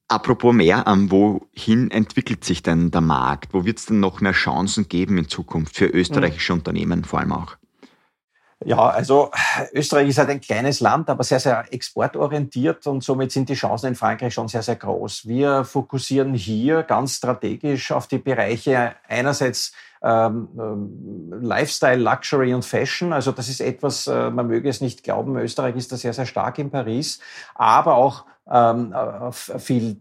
Apropos 0.08 0.54
mehr, 0.54 0.84
ähm, 0.88 1.10
wohin 1.10 1.90
entwickelt 1.92 2.42
sich 2.42 2.64
denn 2.64 2.90
der 2.90 3.02
Markt? 3.02 3.54
Wo 3.54 3.64
wird 3.64 3.78
es 3.78 3.86
denn 3.86 4.00
noch 4.00 4.20
mehr 4.20 4.32
Chancen 4.32 4.88
geben 4.88 5.18
in 5.18 5.28
Zukunft 5.28 5.76
für 5.76 5.86
österreichische 5.86 6.54
mhm. 6.54 6.60
Unternehmen 6.60 7.04
vor 7.04 7.20
allem 7.20 7.32
auch? 7.32 7.56
Ja, 8.64 8.88
also 8.88 9.30
Österreich 9.72 10.08
ist 10.08 10.18
halt 10.18 10.30
ein 10.30 10.40
kleines 10.40 10.80
Land, 10.80 11.08
aber 11.08 11.22
sehr, 11.22 11.38
sehr 11.38 11.72
exportorientiert 11.72 12.88
und 12.88 13.04
somit 13.04 13.30
sind 13.30 13.48
die 13.48 13.54
Chancen 13.54 13.88
in 13.88 13.94
Frankreich 13.94 14.34
schon 14.34 14.48
sehr, 14.48 14.62
sehr 14.62 14.74
groß. 14.74 15.28
Wir 15.28 15.64
fokussieren 15.64 16.34
hier 16.34 16.82
ganz 16.82 17.16
strategisch 17.16 17.92
auf 17.92 18.08
die 18.08 18.18
Bereiche 18.18 18.96
einerseits 19.06 19.72
ähm, 20.02 20.48
ähm, 20.58 21.40
Lifestyle, 21.40 22.02
Luxury 22.02 22.52
und 22.52 22.64
Fashion. 22.64 23.12
Also 23.12 23.30
das 23.30 23.48
ist 23.48 23.60
etwas, 23.60 24.08
äh, 24.08 24.30
man 24.30 24.48
möge 24.48 24.68
es 24.68 24.80
nicht 24.80 25.04
glauben, 25.04 25.36
Österreich 25.36 25.76
ist 25.76 25.92
da 25.92 25.96
sehr, 25.96 26.12
sehr 26.12 26.26
stark 26.26 26.58
in 26.58 26.70
Paris, 26.70 27.20
aber 27.54 27.94
auch 27.94 28.24
ähm, 28.50 28.94
viel 29.32 29.96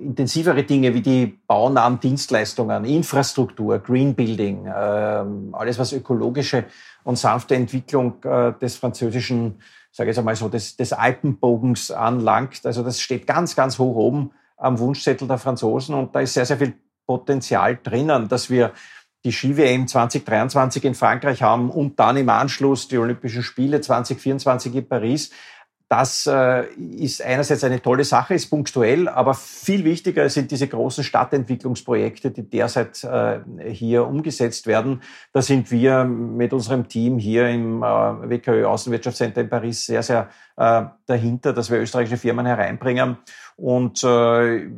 intensivere 0.00 0.62
Dinge 0.62 0.94
wie 0.94 1.02
die 1.02 1.26
baunahen 1.46 1.98
Dienstleistungen, 1.98 2.84
Infrastruktur, 2.84 3.78
Green 3.80 4.14
Building, 4.14 4.66
ähm, 4.66 5.54
alles 5.54 5.78
was 5.78 5.92
ökologische 5.92 6.64
und 7.04 7.18
sanfte 7.18 7.56
Entwicklung 7.56 8.22
äh, 8.24 8.52
des 8.60 8.76
französischen, 8.76 9.60
sage 9.90 10.10
ich 10.10 10.14
jetzt 10.14 10.18
einmal 10.18 10.36
so, 10.36 10.48
des, 10.48 10.76
des 10.76 10.92
Alpenbogens 10.92 11.90
anlangt. 11.90 12.64
Also 12.64 12.82
das 12.82 13.00
steht 13.00 13.26
ganz, 13.26 13.56
ganz 13.56 13.78
hoch 13.78 13.96
oben 13.96 14.30
am 14.56 14.78
Wunschzettel 14.78 15.26
der 15.26 15.38
Franzosen 15.38 15.94
und 15.94 16.14
da 16.14 16.20
ist 16.20 16.34
sehr, 16.34 16.46
sehr 16.46 16.58
viel 16.58 16.74
Potenzial 17.06 17.78
drinnen, 17.82 18.28
dass 18.28 18.50
wir 18.50 18.72
die 19.24 19.32
Ski-WM 19.32 19.88
2023 19.88 20.84
in 20.84 20.94
Frankreich 20.94 21.42
haben 21.42 21.70
und 21.70 21.98
dann 21.98 22.16
im 22.16 22.28
Anschluss 22.28 22.86
die 22.86 22.98
Olympischen 22.98 23.42
Spiele 23.42 23.80
2024 23.80 24.74
in 24.74 24.88
Paris. 24.88 25.30
Das 25.88 26.26
äh, 26.26 26.66
ist 26.74 27.22
einerseits 27.22 27.64
eine 27.64 27.80
tolle 27.80 28.04
Sache, 28.04 28.34
ist 28.34 28.50
punktuell, 28.50 29.08
aber 29.08 29.32
viel 29.32 29.84
wichtiger 29.84 30.28
sind 30.28 30.50
diese 30.50 30.68
großen 30.68 31.02
Stadtentwicklungsprojekte, 31.02 32.30
die 32.30 32.42
derzeit 32.42 33.02
äh, 33.04 33.40
hier 33.70 34.06
umgesetzt 34.06 34.66
werden. 34.66 35.00
Da 35.32 35.40
sind 35.40 35.70
wir 35.70 36.04
mit 36.04 36.52
unserem 36.52 36.88
Team 36.88 37.18
hier 37.18 37.48
im 37.48 37.82
äh, 37.82 37.86
WKÖ 37.86 38.66
Außenwirtschaftscenter 38.66 39.40
in 39.40 39.48
Paris 39.48 39.86
sehr, 39.86 40.02
sehr 40.02 40.28
äh, 40.58 40.82
dahinter, 41.06 41.54
dass 41.54 41.70
wir 41.70 41.78
österreichische 41.78 42.18
Firmen 42.18 42.44
hereinbringen. 42.44 43.16
Und 43.58 44.04
äh, 44.04 44.68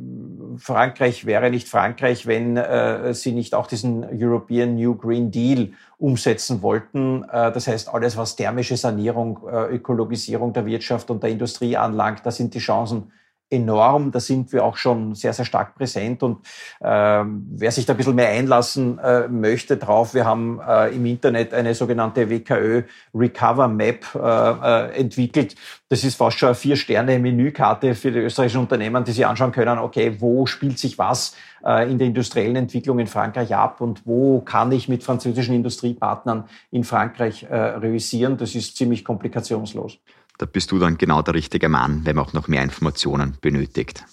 Frankreich 0.57 1.27
wäre 1.27 1.51
nicht 1.51 1.69
Frankreich, 1.69 2.25
wenn 2.25 2.57
äh, 2.57 3.13
sie 3.13 3.31
nicht 3.31 3.53
auch 3.53 3.67
diesen 3.67 4.03
European 4.11 4.75
New 4.75 4.95
Green 4.95 5.29
Deal 5.29 5.73
umsetzen 5.99 6.63
wollten. 6.63 7.23
Äh, 7.31 7.51
das 7.51 7.67
heißt, 7.67 7.93
alles, 7.93 8.17
was 8.17 8.35
thermische 8.35 8.75
Sanierung, 8.77 9.39
äh, 9.47 9.75
Ökologisierung 9.75 10.51
der 10.53 10.65
Wirtschaft 10.65 11.11
und 11.11 11.21
der 11.21 11.29
Industrie 11.29 11.77
anlangt, 11.77 12.21
da 12.25 12.31
sind 12.31 12.55
die 12.55 12.59
Chancen 12.59 13.11
enorm. 13.51 14.11
Da 14.11 14.19
sind 14.19 14.51
wir 14.53 14.63
auch 14.63 14.77
schon 14.77 15.13
sehr, 15.13 15.33
sehr 15.33 15.45
stark 15.45 15.75
präsent. 15.75 16.23
Und 16.23 16.39
ähm, 16.81 17.47
wer 17.51 17.71
sich 17.71 17.85
da 17.85 17.93
ein 17.93 17.97
bisschen 17.97 18.15
mehr 18.15 18.29
einlassen 18.29 18.97
äh, 18.99 19.27
möchte 19.27 19.77
drauf, 19.77 20.13
wir 20.13 20.25
haben 20.25 20.59
äh, 20.67 20.95
im 20.95 21.05
Internet 21.05 21.53
eine 21.53 21.75
sogenannte 21.75 22.29
WKÖ 22.29 22.83
Recover 23.13 23.67
Map 23.67 24.05
äh, 24.15 24.19
äh, 24.19 24.99
entwickelt. 24.99 25.55
Das 25.89 26.03
ist 26.03 26.15
fast 26.15 26.39
schon 26.39 26.47
eine 26.47 26.55
Vier-Sterne-Menükarte 26.55 27.95
für 27.95 28.11
die 28.11 28.19
österreichischen 28.19 28.61
Unternehmen, 28.61 29.03
die 29.03 29.11
sich 29.11 29.25
anschauen 29.25 29.51
können, 29.51 29.77
okay, 29.77 30.15
wo 30.19 30.45
spielt 30.45 30.79
sich 30.79 30.97
was 30.97 31.35
äh, 31.65 31.91
in 31.91 31.97
der 31.97 32.07
industriellen 32.07 32.55
Entwicklung 32.55 32.99
in 32.99 33.07
Frankreich 33.07 33.53
ab 33.53 33.81
und 33.81 34.05
wo 34.05 34.39
kann 34.41 34.71
ich 34.71 34.87
mit 34.87 35.03
französischen 35.03 35.53
Industriepartnern 35.53 36.45
in 36.71 36.83
Frankreich 36.83 37.43
äh, 37.43 37.55
realisieren. 37.55 38.37
Das 38.37 38.55
ist 38.55 38.77
ziemlich 38.77 39.03
komplikationslos. 39.03 39.99
Da 40.41 40.47
bist 40.47 40.71
du 40.71 40.79
dann 40.79 40.97
genau 40.97 41.21
der 41.21 41.35
richtige 41.35 41.69
Mann, 41.69 42.01
wenn 42.03 42.15
man 42.15 42.25
auch 42.25 42.33
noch 42.33 42.47
mehr 42.47 42.63
Informationen 42.63 43.37
benötigt. 43.41 44.03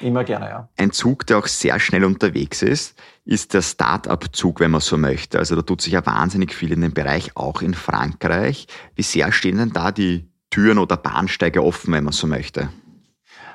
Immer 0.00 0.24
gerne, 0.24 0.48
ja. 0.48 0.68
Ein 0.78 0.90
Zug, 0.90 1.26
der 1.26 1.36
auch 1.36 1.46
sehr 1.46 1.78
schnell 1.80 2.06
unterwegs 2.06 2.62
ist, 2.62 2.98
ist 3.26 3.52
der 3.52 3.60
Start-up-Zug, 3.60 4.60
wenn 4.60 4.70
man 4.70 4.80
so 4.80 4.96
möchte. 4.96 5.38
Also 5.38 5.54
da 5.54 5.60
tut 5.60 5.82
sich 5.82 5.92
ja 5.92 6.06
wahnsinnig 6.06 6.54
viel 6.54 6.72
in 6.72 6.80
dem 6.80 6.94
Bereich, 6.94 7.36
auch 7.36 7.60
in 7.60 7.74
Frankreich. 7.74 8.68
Wie 8.94 9.02
sehr 9.02 9.32
stehen 9.32 9.58
denn 9.58 9.74
da 9.74 9.92
die 9.92 10.30
Türen 10.48 10.78
oder 10.78 10.96
Bahnsteige 10.96 11.62
offen, 11.62 11.92
wenn 11.92 12.04
man 12.04 12.14
so 12.14 12.26
möchte? 12.26 12.70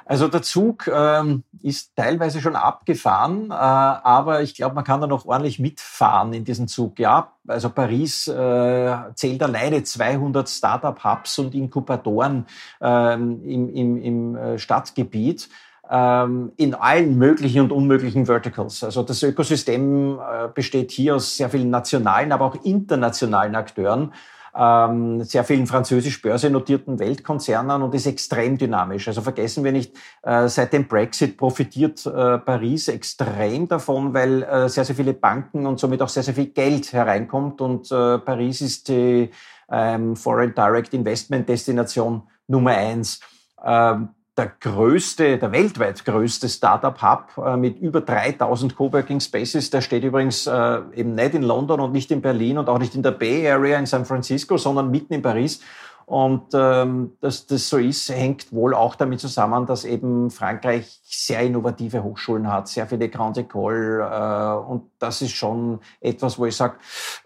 Also 0.10 0.28
der 0.28 0.42
Zug 0.42 0.90
ähm, 0.92 1.44
ist 1.62 1.96
teilweise 1.96 2.42
schon 2.42 2.56
abgefahren, 2.56 3.52
äh, 3.52 3.54
aber 3.54 4.42
ich 4.42 4.56
glaube, 4.56 4.74
man 4.74 4.84
kann 4.84 5.02
da 5.02 5.06
noch 5.06 5.28
ordentlich 5.28 5.60
mitfahren 5.60 6.34
in 6.34 6.44
diesen 6.44 6.68
Zug. 6.68 6.98
Ja, 6.98 7.34
also 7.48 7.70
Paris 7.70 8.28
äh, 8.28 8.98
zählt 9.14 9.44
alleine 9.44 9.84
200 9.84 10.50
Startup-Hubs 10.50 11.38
und 11.38 11.54
Inkubatoren 11.54 12.48
ähm, 12.82 13.44
im, 13.46 13.70
im, 13.70 13.98
im 14.02 14.36
äh, 14.36 14.58
Stadtgebiet 14.58 15.48
ähm, 15.88 16.54
in 16.58 16.74
allen 16.74 17.16
möglichen 17.20 17.62
und 17.62 17.72
unmöglichen 17.72 18.26
Verticals. 18.26 18.84
Also 18.84 19.04
das 19.04 19.22
Ökosystem 19.22 20.18
äh, 20.18 20.48
besteht 20.52 20.90
hier 20.90 21.18
aus 21.18 21.38
sehr 21.38 21.52
vielen 21.52 21.70
nationalen, 21.70 22.32
aber 22.32 22.46
auch 22.46 22.56
internationalen 22.64 23.54
Akteuren 23.56 24.12
ähm, 24.60 25.24
sehr 25.24 25.46
vielen 25.46 25.68
französisch 25.68 26.22
börsennotierten 26.22 27.00
Weltkonzernen 27.00 27.82
und 27.82 27.96
ist 27.96 28.06
extrem 28.06 28.58
dynamisch. 28.58 29.08
Also 29.08 29.22
vergessen 29.22 29.64
wir 29.64 29.72
nicht, 29.72 29.96
äh, 30.24 30.50
seit 30.50 30.74
dem 30.74 30.86
Brexit 30.86 31.38
profitiert 31.38 32.06
äh, 32.06 32.38
Paris 32.40 32.90
extrem 32.90 33.70
davon, 33.70 34.14
weil 34.14 34.44
äh, 34.44 34.68
sehr, 34.68 34.84
sehr 34.84 34.96
viele 34.96 35.14
Banken 35.14 35.66
und 35.66 35.80
somit 35.80 36.02
auch 36.02 36.10
sehr, 36.10 36.24
sehr 36.24 36.34
viel 36.34 36.48
Geld 36.48 36.92
hereinkommt 36.92 37.62
und 37.62 37.90
äh, 37.90 38.18
Paris 38.18 38.60
ist 38.60 38.90
die 38.90 39.30
ähm, 39.72 40.18
Foreign 40.18 40.54
Direct 40.54 40.94
Investment 40.94 41.48
Destination 41.48 42.24
Nummer 42.48 42.72
eins. 42.72 43.22
Ähm, 43.64 44.10
der 44.40 44.54
größte, 44.62 45.38
der 45.38 45.52
weltweit 45.52 46.06
größte 46.06 46.48
Startup-Hub 46.48 47.46
äh, 47.46 47.58
mit 47.58 47.78
über 47.80 48.00
3000 48.00 48.74
Coworking 48.74 49.20
Spaces. 49.20 49.70
Der 49.70 49.82
steht 49.82 50.06
übrigens 50.06 50.48
äh, 50.48 50.80
eben 50.96 51.14
nicht 51.14 51.34
in 51.34 51.44
London 51.44 51.82
und 51.82 51.92
nicht 51.92 52.10
in 52.10 52.22
Berlin 52.22 52.58
und 52.58 52.70
auch 52.70 52.80
nicht 52.80 52.96
in 52.96 53.04
der 53.04 53.12
Bay 53.12 53.50
Area 53.52 53.78
in 53.78 53.86
San 53.86 54.06
Francisco, 54.06 54.58
sondern 54.58 54.90
mitten 54.92 55.14
in 55.14 55.22
Paris. 55.22 55.60
Und 56.06 56.54
ähm, 56.54 57.18
dass 57.20 57.48
das 57.48 57.68
so 57.68 57.78
ist, 57.78 58.10
hängt 58.10 58.52
wohl 58.54 58.74
auch 58.74 58.96
damit 58.96 59.20
zusammen, 59.20 59.66
dass 59.66 59.84
eben 59.84 60.32
Frankreich 60.32 61.02
sehr 61.04 61.42
innovative 61.42 62.02
Hochschulen 62.02 62.52
hat, 62.52 62.70
sehr 62.70 62.88
viele 62.88 63.10
Grand 63.10 63.38
École. 63.38 64.00
Äh, 64.00 64.66
und 64.72 64.90
das 65.00 65.22
ist 65.22 65.34
schon 65.34 65.82
etwas, 66.00 66.40
wo 66.40 66.46
ich 66.46 66.56
sage, 66.56 66.78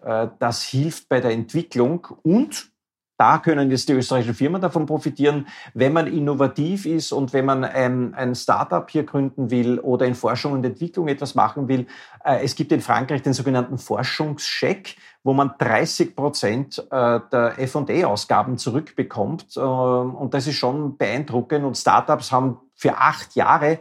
äh, 0.04 0.28
das 0.40 0.64
hilft 0.64 1.08
bei 1.10 1.22
der 1.22 1.32
Entwicklung 1.32 2.08
und 2.24 2.73
da 3.18 3.38
können 3.38 3.70
jetzt 3.70 3.88
die 3.90 3.94
österreichischen 3.94 4.34
Firmen 4.34 4.62
davon 4.62 4.86
profitieren, 4.86 5.48
wenn 5.74 5.94
man 5.94 6.08
innovativ 6.08 6.86
ist 6.86 7.12
und 7.12 7.32
wenn 7.32 7.46
man 7.46 7.64
ein, 7.64 8.14
ein 8.16 8.34
Startup 8.34 8.90
hier 8.90 9.04
gründen 9.04 9.52
will 9.52 9.80
oder 9.80 10.06
in 10.06 10.16
Forschung 10.16 10.54
und 10.54 10.66
Entwicklung 10.66 11.08
etwas 11.08 11.36
machen 11.36 11.68
will. 11.68 11.86
Äh, 12.24 12.44
es 12.44 12.56
gibt 12.56 12.72
in 12.72 12.82
Frankreich 12.82 13.22
den 13.22 13.34
sogenannten 13.34 13.78
Forschungscheck, 13.78 14.96
wo 15.24 15.34
man 15.34 15.54
30 15.60 16.16
Prozent 16.16 16.80
äh, 16.92 17.20
der 17.32 17.60
F&A-Ausgaben 17.60 18.58
zurückbekommt. 18.58 19.58
Äh, 19.58 19.60
und 19.60 20.34
das 20.34 20.48
ist 20.48 20.56
schon 20.56 20.98
beeindruckend. 20.98 21.66
Und 21.66 21.78
Startups 21.78 22.32
haben 22.32 22.58
für 22.76 22.98
acht 22.98 23.36
Jahre 23.36 23.80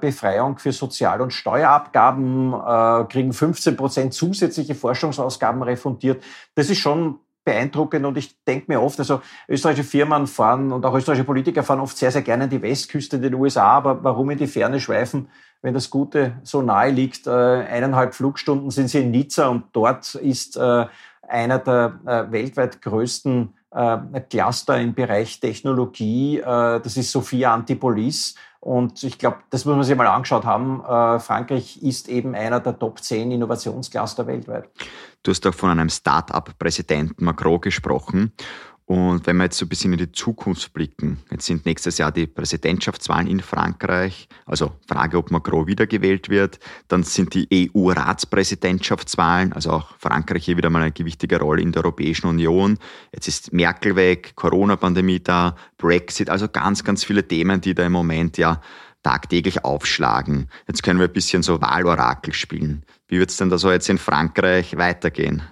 Befreiung 0.00 0.58
für 0.58 0.72
Sozial- 0.72 1.22
und 1.22 1.32
Steuerabgaben, 1.32 3.08
kriegen 3.08 3.32
15 3.32 3.74
Prozent 3.74 4.12
zusätzliche 4.12 4.74
Forschungsausgaben 4.74 5.62
refundiert. 5.62 6.22
Das 6.54 6.68
ist 6.68 6.78
schon 6.78 7.20
beeindruckend 7.44 8.06
und 8.06 8.16
ich 8.16 8.36
denke 8.44 8.66
mir 8.68 8.80
oft, 8.80 8.98
also 8.98 9.20
österreichische 9.48 9.88
Firmen 9.88 10.26
fahren 10.26 10.72
und 10.72 10.84
auch 10.84 10.94
österreichische 10.94 11.24
Politiker 11.24 11.62
fahren 11.62 11.80
oft 11.80 11.96
sehr, 11.96 12.10
sehr 12.10 12.22
gerne 12.22 12.44
an 12.44 12.50
die 12.50 12.62
Westküste 12.62 13.16
in 13.16 13.22
den 13.22 13.34
USA, 13.34 13.64
aber 13.64 14.02
warum 14.04 14.30
in 14.30 14.38
die 14.38 14.46
Ferne 14.46 14.80
schweifen, 14.80 15.28
wenn 15.60 15.74
das 15.74 15.90
Gute 15.90 16.40
so 16.42 16.62
nahe 16.62 16.90
liegt? 16.90 17.26
Äh, 17.26 17.30
eineinhalb 17.30 18.14
Flugstunden 18.14 18.70
sind 18.70 18.88
sie 18.88 19.00
in 19.00 19.10
Nizza 19.10 19.48
und 19.48 19.64
dort 19.72 20.14
ist 20.14 20.56
äh, 20.56 20.86
einer 21.28 21.58
der 21.58 21.98
äh, 22.06 22.32
weltweit 22.32 22.82
größten 22.82 23.54
äh, 23.70 24.20
Cluster 24.28 24.78
im 24.80 24.94
Bereich 24.94 25.40
Technologie. 25.40 26.38
Äh, 26.38 26.44
das 26.80 26.96
ist 26.96 27.10
Sophia 27.10 27.54
Antipolis. 27.54 28.34
Und 28.64 29.02
ich 29.02 29.18
glaube, 29.18 29.38
das 29.50 29.64
muss 29.64 29.74
man 29.74 29.82
sich 29.82 29.96
mal 29.96 30.06
angeschaut 30.06 30.44
haben. 30.44 30.84
Äh, 30.84 31.18
Frankreich 31.18 31.82
ist 31.82 32.08
eben 32.08 32.36
einer 32.36 32.60
der 32.60 32.78
Top 32.78 33.00
10 33.00 33.32
Innovationscluster 33.32 34.28
weltweit. 34.28 34.70
Du 35.24 35.32
hast 35.32 35.44
auch 35.48 35.54
von 35.54 35.70
einem 35.70 35.88
Start-up-Präsidenten 35.88 37.24
Macron 37.24 37.60
gesprochen. 37.60 38.32
Und 38.86 39.26
wenn 39.26 39.36
wir 39.36 39.44
jetzt 39.44 39.58
so 39.58 39.64
ein 39.64 39.68
bisschen 39.68 39.92
in 39.92 39.98
die 39.98 40.12
Zukunft 40.12 40.72
blicken, 40.72 41.18
jetzt 41.30 41.46
sind 41.46 41.64
nächstes 41.64 41.98
Jahr 41.98 42.10
die 42.10 42.26
Präsidentschaftswahlen 42.26 43.28
in 43.28 43.40
Frankreich, 43.40 44.28
also 44.44 44.72
Frage, 44.86 45.18
ob 45.18 45.30
Macron 45.30 45.66
wiedergewählt 45.66 46.28
wird, 46.28 46.58
dann 46.88 47.02
sind 47.02 47.34
die 47.34 47.70
EU-Ratspräsidentschaftswahlen, 47.74 49.52
also 49.52 49.70
auch 49.70 49.96
Frankreich 49.98 50.44
hier 50.44 50.56
wieder 50.56 50.68
mal 50.68 50.82
eine 50.82 50.92
gewichtige 50.92 51.38
Rolle 51.38 51.62
in 51.62 51.72
der 51.72 51.84
Europäischen 51.84 52.26
Union. 52.26 52.78
Jetzt 53.12 53.28
ist 53.28 53.52
Merkel 53.52 53.96
weg, 53.96 54.32
Corona-Pandemie 54.34 55.20
da, 55.20 55.56
Brexit, 55.78 56.28
also 56.28 56.48
ganz, 56.48 56.82
ganz 56.84 57.04
viele 57.04 57.26
Themen, 57.26 57.60
die 57.60 57.74
da 57.74 57.86
im 57.86 57.92
Moment 57.92 58.36
ja 58.36 58.60
tagtäglich 59.02 59.64
aufschlagen. 59.64 60.48
Jetzt 60.66 60.82
können 60.82 60.98
wir 61.00 61.06
ein 61.06 61.12
bisschen 61.12 61.42
so 61.42 61.60
Wahlorakel 61.60 62.34
spielen. 62.34 62.84
Wie 63.08 63.18
wird 63.18 63.30
es 63.30 63.36
denn 63.36 63.50
da 63.50 63.58
so 63.58 63.70
jetzt 63.70 63.88
in 63.88 63.98
Frankreich 63.98 64.76
weitergehen? 64.76 65.42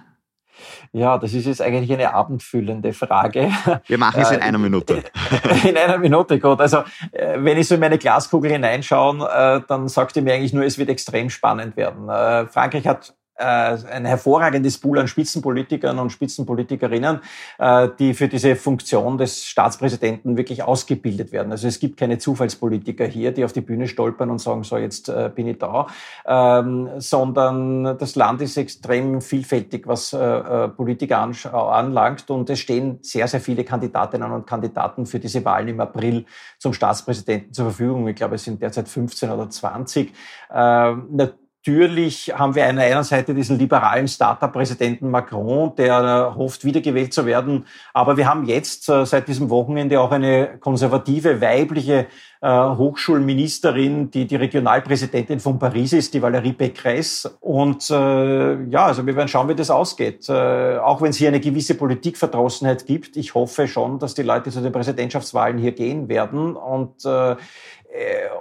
Ja, 0.91 1.17
das 1.17 1.33
ist 1.33 1.45
jetzt 1.45 1.61
eigentlich 1.61 1.91
eine 1.91 2.13
abendfüllende 2.13 2.93
Frage. 2.93 3.51
Wir 3.87 3.97
machen 3.97 4.21
es 4.21 4.31
in 4.31 4.41
einer 4.41 4.57
Minute. 4.57 5.03
In 5.67 5.77
einer 5.77 5.97
Minute, 5.97 6.39
gut. 6.39 6.59
Also, 6.59 6.83
äh, 7.11 7.37
wenn 7.37 7.57
ich 7.57 7.67
so 7.67 7.75
in 7.75 7.81
meine 7.81 7.97
Glaskugel 7.97 8.51
hineinschaue, 8.51 9.27
äh, 9.29 9.61
dann 9.67 9.87
sagt 9.87 10.15
ihr 10.15 10.21
mir 10.21 10.33
eigentlich 10.33 10.53
nur, 10.53 10.63
es 10.65 10.77
wird 10.77 10.89
extrem 10.89 11.29
spannend 11.29 11.77
werden. 11.77 12.09
Äh, 12.09 12.47
Frankreich 12.47 12.87
hat 12.87 13.09
äh, 13.09 13.20
ein 13.41 14.05
hervorragendes 14.05 14.77
Pool 14.77 14.99
an 14.99 15.07
Spitzenpolitikern 15.07 15.97
und 15.99 16.11
Spitzenpolitikerinnen, 16.11 17.19
äh, 17.59 17.89
die 17.99 18.13
für 18.13 18.27
diese 18.27 18.55
Funktion 18.55 19.17
des 19.17 19.45
Staatspräsidenten 19.45 20.37
wirklich 20.37 20.63
ausgebildet 20.63 21.31
werden. 21.31 21.51
Also 21.51 21.67
es 21.67 21.79
gibt 21.79 21.97
keine 21.97 22.17
Zufallspolitiker 22.17 23.05
hier, 23.05 23.31
die 23.31 23.43
auf 23.43 23.53
die 23.53 23.61
Bühne 23.61 23.87
stolpern 23.87 24.29
und 24.29 24.39
sagen, 24.39 24.63
so 24.63 24.77
jetzt 24.77 25.09
äh, 25.09 25.29
bin 25.33 25.47
ich 25.47 25.57
da, 25.57 25.87
ähm, 26.25 26.89
sondern 26.97 27.97
das 27.97 28.15
Land 28.15 28.41
ist 28.41 28.57
extrem 28.57 29.21
vielfältig, 29.21 29.87
was 29.87 30.11
Politiker 30.11 31.19
anlangt 31.19 32.29
und 32.29 32.49
es 32.49 32.59
stehen 32.59 32.99
sehr, 33.01 33.27
sehr 33.27 33.39
viele 33.39 33.63
Kandidatinnen 33.63 34.31
und 34.31 34.45
Kandidaten 34.45 35.05
für 35.05 35.19
diese 35.19 35.43
Wahlen 35.45 35.69
im 35.69 35.79
April 35.79 36.25
zum 36.57 36.73
Staatspräsidenten 36.73 37.53
zur 37.53 37.65
Verfügung. 37.65 38.07
Ich 38.07 38.15
glaube, 38.15 38.35
es 38.35 38.43
sind 38.43 38.61
derzeit 38.61 38.87
15 38.87 39.29
oder 39.31 39.49
20. 39.49 40.13
Natürlich 41.63 42.33
haben 42.33 42.55
wir 42.55 42.65
an 42.65 42.79
einer 42.79 43.03
Seite 43.03 43.35
diesen 43.35 43.59
liberalen 43.59 44.07
Startup-Präsidenten 44.07 45.11
Macron, 45.11 45.75
der 45.75 46.33
hofft, 46.35 46.65
wiedergewählt 46.65 47.13
zu 47.13 47.27
werden. 47.27 47.67
Aber 47.93 48.17
wir 48.17 48.27
haben 48.27 48.45
jetzt 48.45 48.89
äh, 48.89 49.05
seit 49.05 49.27
diesem 49.27 49.51
Wochenende 49.51 50.01
auch 50.01 50.09
eine 50.11 50.57
konservative, 50.59 51.39
weibliche 51.39 52.07
äh, 52.41 52.47
Hochschulministerin, 52.49 54.09
die 54.09 54.25
die 54.25 54.37
Regionalpräsidentin 54.37 55.39
von 55.39 55.59
Paris 55.59 55.93
ist, 55.93 56.15
die 56.15 56.19
Valérie 56.19 56.57
Pécresse. 56.57 57.29
Und 57.39 57.91
äh, 57.91 58.63
ja, 58.63 58.87
also 58.87 59.05
wir 59.05 59.15
werden 59.15 59.27
schauen, 59.27 59.47
wie 59.47 59.53
das 59.53 59.69
ausgeht. 59.69 60.27
Äh, 60.29 60.79
auch 60.79 60.99
wenn 61.03 61.11
es 61.11 61.17
hier 61.17 61.27
eine 61.27 61.39
gewisse 61.39 61.75
Politikverdrossenheit 61.75 62.87
gibt, 62.87 63.17
ich 63.17 63.35
hoffe 63.35 63.67
schon, 63.67 63.99
dass 63.99 64.15
die 64.15 64.23
Leute 64.23 64.49
zu 64.49 64.61
den 64.61 64.71
Präsidentschaftswahlen 64.71 65.59
hier 65.59 65.73
gehen 65.73 66.09
werden. 66.09 66.55
Und 66.55 67.05
äh, 67.05 67.35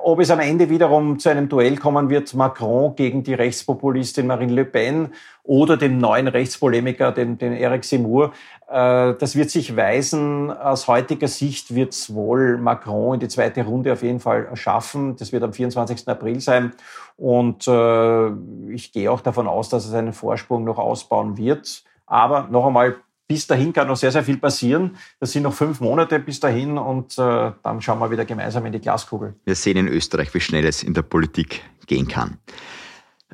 ob 0.03 0.21
es 0.21 0.31
am 0.31 0.41
Ende 0.41 0.71
wiederum 0.71 1.19
zu 1.19 1.29
einem 1.29 1.49
Duell 1.49 1.77
kommen 1.77 2.09
wird, 2.09 2.33
Macron 2.35 2.95
gegen 2.95 3.23
die 3.23 3.35
Rechtspopulistin 3.35 4.27
Marine 4.27 4.53
Le 4.53 4.65
Pen 4.65 5.09
oder 5.43 5.77
dem 5.77 5.99
neuen 5.99 6.29
Rechtspolemiker, 6.29 7.13
den, 7.13 7.37
den 7.37 7.53
Eric 7.53 7.85
Zemmour, 7.85 8.33
äh, 8.71 9.15
das 9.19 9.35
wird 9.35 9.51
sich 9.51 9.77
weisen. 9.77 10.53
Aus 10.53 10.87
heutiger 10.87 11.27
Sicht 11.27 11.75
wird 11.75 11.93
es 11.93 12.15
wohl 12.15 12.57
Macron 12.59 13.15
in 13.15 13.21
die 13.21 13.29
zweite 13.29 13.65
Runde 13.65 13.93
auf 13.93 14.03
jeden 14.03 14.21
Fall 14.21 14.49
schaffen. 14.55 15.17
Das 15.17 15.33
wird 15.33 15.43
am 15.43 15.53
24. 15.53 16.07
April 16.07 16.41
sein. 16.41 16.73
Und 17.17 17.67
äh, 17.67 18.29
ich 18.73 18.93
gehe 18.93 19.11
auch 19.11 19.21
davon 19.21 19.49
aus, 19.49 19.69
dass 19.69 19.87
er 19.87 19.91
seinen 19.91 20.13
Vorsprung 20.13 20.63
noch 20.65 20.79
ausbauen 20.79 21.37
wird. 21.37 21.83
Aber 22.07 22.49
noch 22.51 22.67
einmal, 22.67 22.97
bis 23.31 23.47
dahin 23.47 23.73
kann 23.73 23.87
noch 23.87 23.97
sehr, 23.97 24.11
sehr 24.11 24.25
viel 24.25 24.39
passieren. 24.39 24.97
Das 25.21 25.31
sind 25.31 25.45
noch 25.45 25.55
fünf 25.55 25.79
Monate 25.79 26.19
bis 26.19 26.41
dahin 26.41 26.77
und 26.77 27.17
äh, 27.17 27.53
dann 27.63 27.81
schauen 27.81 28.01
wir 28.01 28.11
wieder 28.11 28.25
gemeinsam 28.25 28.67
in 28.67 28.73
die 28.73 28.81
Glaskugel. 28.81 29.37
Wir 29.45 29.55
sehen 29.55 29.77
in 29.77 29.87
Österreich, 29.87 30.35
wie 30.35 30.41
schnell 30.41 30.67
es 30.67 30.83
in 30.83 30.95
der 30.95 31.03
Politik 31.03 31.63
gehen 31.87 32.09
kann. 32.09 32.39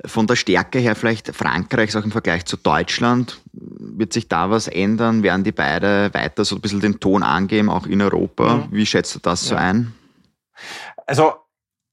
Von 0.05 0.27
der 0.27 0.37
Stärke 0.37 0.81
her 0.81 0.97
vielleicht 0.97 1.35
Frankreichs 1.35 1.97
auch 1.97 2.05
im 2.05 2.11
Vergleich 2.11 2.45
zu 2.45 2.59
Deutschland. 2.59 3.41
Wird 3.55 4.13
sich 4.13 4.29
da 4.29 4.51
was 4.51 4.69
ändern? 4.69 5.23
Werden 5.23 5.45
die 5.45 5.53
beide 5.53 6.13
weiter 6.13 6.45
so 6.45 6.57
ein 6.57 6.61
bisschen 6.61 6.81
den 6.81 7.01
Ton 7.01 7.23
angeben, 7.23 7.71
auch 7.71 7.87
in 7.87 8.03
Europa? 8.03 8.57
Mhm. 8.57 8.69
Wie 8.73 8.85
schätzt 8.85 9.15
du 9.15 9.19
das 9.21 9.49
ja. 9.49 9.49
so 9.49 9.57
ein? 9.57 9.95
Also 11.07 11.33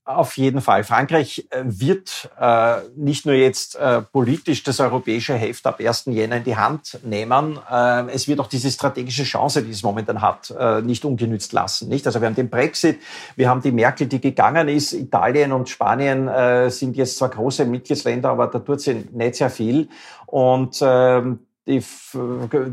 auf 0.06 0.38
jeden 0.38 0.62
Fall. 0.62 0.84
Frankreich 0.84 1.48
äh, 1.50 1.64
wird 1.64 2.30
äh, 2.40 2.78
nicht 2.96 3.26
nur 3.26 3.36
jetzt 3.36 3.76
äh, 3.76 4.02
politisch 4.02 4.64
das 4.64 4.80
europäische 4.80 5.34
Heft 5.36 5.66
ab 5.66 5.80
1. 5.80 6.06
Jänner 6.08 6.38
in 6.38 6.44
die 6.44 6.58
Hand 6.58 7.00
nehmen, 7.04 7.58
äh, 7.72 8.12
es 8.12 8.28
wird 8.28 8.40
auch 8.40 8.48
diese 8.48 8.70
strategische 8.70 9.24
Chance, 9.24 9.64
die 9.64 9.72
es 9.72 9.82
momentan 9.82 10.22
hat, 10.22 10.54
äh, 10.58 10.82
nicht 10.82 11.06
ungenützt 11.06 11.54
lassen. 11.54 11.88
Nicht? 11.88 12.06
Also 12.06 12.20
wir 12.20 12.28
haben 12.28 12.36
den 12.36 12.50
Brexit, 12.50 13.00
wir 13.36 13.50
haben 13.50 13.62
die 13.62 13.72
Merkel, 13.72 14.08
die 14.08 14.20
gegangen 14.20 14.68
ist. 14.68 14.92
Italien 14.92 15.54
und 15.54 15.70
Spanien 15.70 16.28
äh, 16.28 16.70
sind 16.70 16.98
jetzt 16.98 17.18
zwar 17.18 17.30
große 17.30 17.66
Mitgliedsländer, 17.66 18.30
aber 18.30 18.48
da 18.48 18.60
tut 18.60 18.82
sie 18.82 19.08
nicht 19.12 19.36
sehr 19.36 19.50
viel. 19.50 19.88
Und 20.26 20.80
ähm, 20.82 21.40
die, 21.66 21.82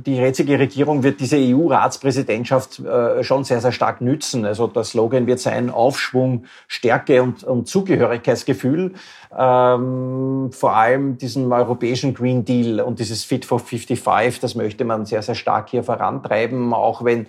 die 0.05 0.17
jetzige 0.17 0.59
Regierung 0.59 1.05
wird 1.05 1.21
diese 1.21 1.37
EU-Ratspräsidentschaft 1.37 2.81
äh, 2.81 3.23
schon 3.23 3.45
sehr, 3.45 3.61
sehr 3.61 3.71
stark 3.71 4.01
nützen. 4.01 4.45
Also 4.45 4.67
der 4.67 4.83
Slogan 4.83 5.29
wird 5.29 5.39
sein 5.39 5.71
Aufschwung, 5.71 6.47
Stärke 6.67 7.23
und, 7.23 7.45
und 7.45 7.69
Zugehörigkeitsgefühl. 7.69 8.95
Ähm, 9.37 10.51
vor 10.51 10.75
allem 10.75 11.19
diesen 11.19 11.53
europäischen 11.53 12.15
Green 12.15 12.45
Deal 12.45 12.81
und 12.81 12.99
dieses 12.99 13.23
Fit 13.23 13.45
for 13.45 13.61
55, 13.61 14.41
das 14.41 14.57
möchte 14.57 14.85
man 14.85 15.07
sehr, 15.07 15.23
sehr 15.23 15.37
stark 15.37 15.71
hier 15.71 15.85
vorantreiben, 15.85 16.75
auch 16.75 17.05
wenn 17.05 17.29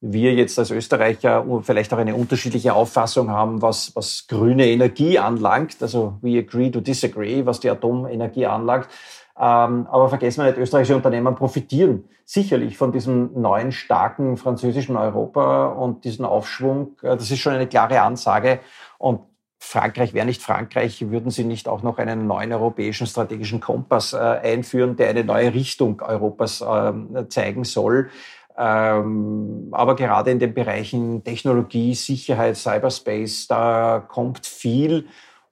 wir 0.00 0.32
jetzt 0.32 0.58
als 0.58 0.70
Österreicher 0.70 1.44
vielleicht 1.62 1.92
auch 1.92 1.98
eine 1.98 2.14
unterschiedliche 2.14 2.72
Auffassung 2.72 3.30
haben, 3.30 3.60
was, 3.60 3.94
was 3.94 4.26
grüne 4.28 4.66
Energie 4.66 5.18
anlangt. 5.18 5.76
Also 5.80 6.14
we 6.22 6.38
agree 6.38 6.70
to 6.70 6.80
disagree, 6.80 7.44
was 7.44 7.60
die 7.60 7.68
Atomenergie 7.68 8.46
anlangt. 8.46 8.88
Ähm, 9.38 9.86
aber 9.90 10.08
vergessen 10.08 10.42
wir 10.42 10.50
nicht, 10.50 10.58
österreichische 10.58 10.96
Unternehmen 10.96 11.34
profitieren 11.34 12.04
sicherlich 12.30 12.76
von 12.76 12.92
diesem 12.92 13.40
neuen, 13.40 13.72
starken 13.72 14.36
französischen 14.36 14.96
Europa 14.96 15.66
und 15.66 16.04
diesen 16.04 16.24
Aufschwung. 16.24 16.96
Äh, 17.02 17.16
das 17.16 17.30
ist 17.30 17.40
schon 17.40 17.54
eine 17.54 17.66
klare 17.66 18.02
Ansage. 18.02 18.60
Und 18.98 19.22
Frankreich 19.58 20.14
wäre 20.14 20.26
nicht 20.26 20.40
Frankreich, 20.40 21.10
würden 21.10 21.32
sie 21.32 21.42
nicht 21.42 21.66
auch 21.66 21.82
noch 21.82 21.98
einen 21.98 22.28
neuen 22.28 22.52
europäischen 22.52 23.08
strategischen 23.08 23.60
Kompass 23.60 24.12
äh, 24.12 24.16
einführen, 24.16 24.94
der 24.94 25.10
eine 25.10 25.24
neue 25.24 25.52
Richtung 25.52 26.00
Europas 26.02 26.60
äh, 26.60 27.28
zeigen 27.28 27.64
soll. 27.64 28.10
Ähm, 28.56 29.68
aber 29.72 29.96
gerade 29.96 30.30
in 30.30 30.38
den 30.38 30.54
Bereichen 30.54 31.24
Technologie, 31.24 31.94
Sicherheit, 31.94 32.56
Cyberspace, 32.56 33.48
da 33.48 34.04
kommt 34.06 34.46
viel. 34.46 35.06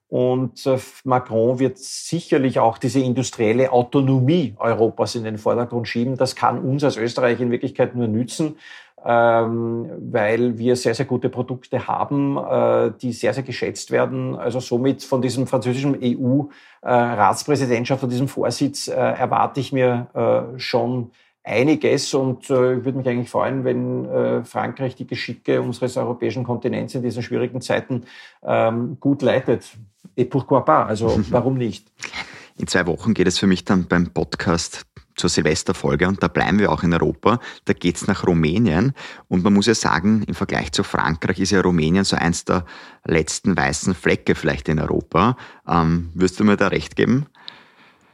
Und 0.09 0.67
äh, 0.67 0.79
Macron 1.05 1.59
wird 1.59 1.79
sicherlich 1.79 2.59
auch 2.59 2.79
diese 2.79 3.01
industrielle 3.01 3.71
Autonomie 3.73 4.55
Europas 4.59 5.15
in 5.15 5.25
den 5.25 5.37
Vordergrund 5.37 5.87
schieben. 5.87 6.17
Das 6.17 6.35
kann 6.35 6.61
uns 6.61 6.83
als 6.83 6.97
Österreich 6.97 7.41
in 7.41 7.51
Wirklichkeit 7.51 7.95
nur 7.95 8.09
nützen, 8.09 8.57
ähm, 9.05 9.91
weil 10.11 10.57
wir 10.57 10.77
sehr, 10.77 10.95
sehr 10.95 11.05
gute 11.05 11.29
Produkte 11.29 11.87
haben, 11.87 12.39
äh, 12.39 12.91
die 13.03 13.13
sehr, 13.13 13.35
sehr 13.35 13.43
geschätzt 13.43 13.91
werden. 13.91 14.35
Also 14.35 14.61
somit 14.61 15.05
von 15.05 15.21
diesem 15.21 15.47
französischen 15.47 15.99
EU-Ratspräsidentschaft, 16.03 18.01
von 18.01 18.09
diesem 18.09 18.29
Vorsitz 18.29 18.89
äh, 18.89 18.95
erwarte 18.95 19.61
ich 19.61 19.73
mir 19.73 20.55
schon 20.57 21.11
einiges 21.49 22.15
und 22.15 22.51
äh, 22.51 22.77
ich 22.77 22.85
würde 22.85 22.99
mich 22.99 23.09
eigentlich 23.09 23.31
freuen, 23.31 23.65
wenn 23.65 24.05
äh, 24.05 24.45
Frankreich 24.45 24.95
die 24.95 25.07
Geschicke 25.07 25.61
unseres 25.61 25.97
europäischen 25.97 26.45
Kontinents 26.45 26.95
in 26.95 27.03
diesen 27.03 27.23
schwierigen 27.23 27.61
Zeiten 27.61 28.05
ähm, 28.43 28.99
gut 29.01 29.23
leitet. 29.23 29.65
Et 30.17 30.31
pourquoi 30.31 30.61
pas? 30.61 30.89
Also 30.89 31.21
warum 31.31 31.55
nicht? 31.55 31.87
In 32.57 32.67
zwei 32.67 32.87
Wochen 32.87 33.15
geht 33.15 33.29
es 33.29 33.39
für 33.39 33.47
mich 33.47 33.65
dann 33.65 33.87
beim 33.87 34.11
Podcast 34.11 34.85
zur 35.15 35.31
Silvesterfolge 35.31 36.07
und 36.07 36.23
da 36.23 36.29
bleiben 36.29 36.59
wir 36.59 36.71
auch 36.73 36.83
in 36.83 36.93
Europa. 36.93 37.41
Da 37.65 37.73
geht's 37.73 38.07
nach 38.07 38.27
Rumänien 38.27 38.93
und 39.29 39.43
man 39.43 39.53
muss 39.53 39.67
ja 39.67 39.75
sagen, 39.75 40.23
im 40.27 40.35
Vergleich 40.35 40.73
zu 40.73 40.85
Frankreich 40.85 41.41
ist 41.41 41.51
ja 41.51 41.61
Rumänien 41.61 42.05
so 42.05 42.17
eins 42.17 42.45
der 42.45 42.65
letzten 43.05 43.57
weißen 43.57 43.95
Flecke 43.95 44.35
vielleicht 44.35 44.69
in 44.69 44.79
Europa. 44.79 45.37
Ähm, 45.69 46.11
wirst 46.15 46.39
du 46.41 46.45
mir 46.45 46.57
da 46.57 46.69
recht 46.69 46.97
geben? 46.97 47.27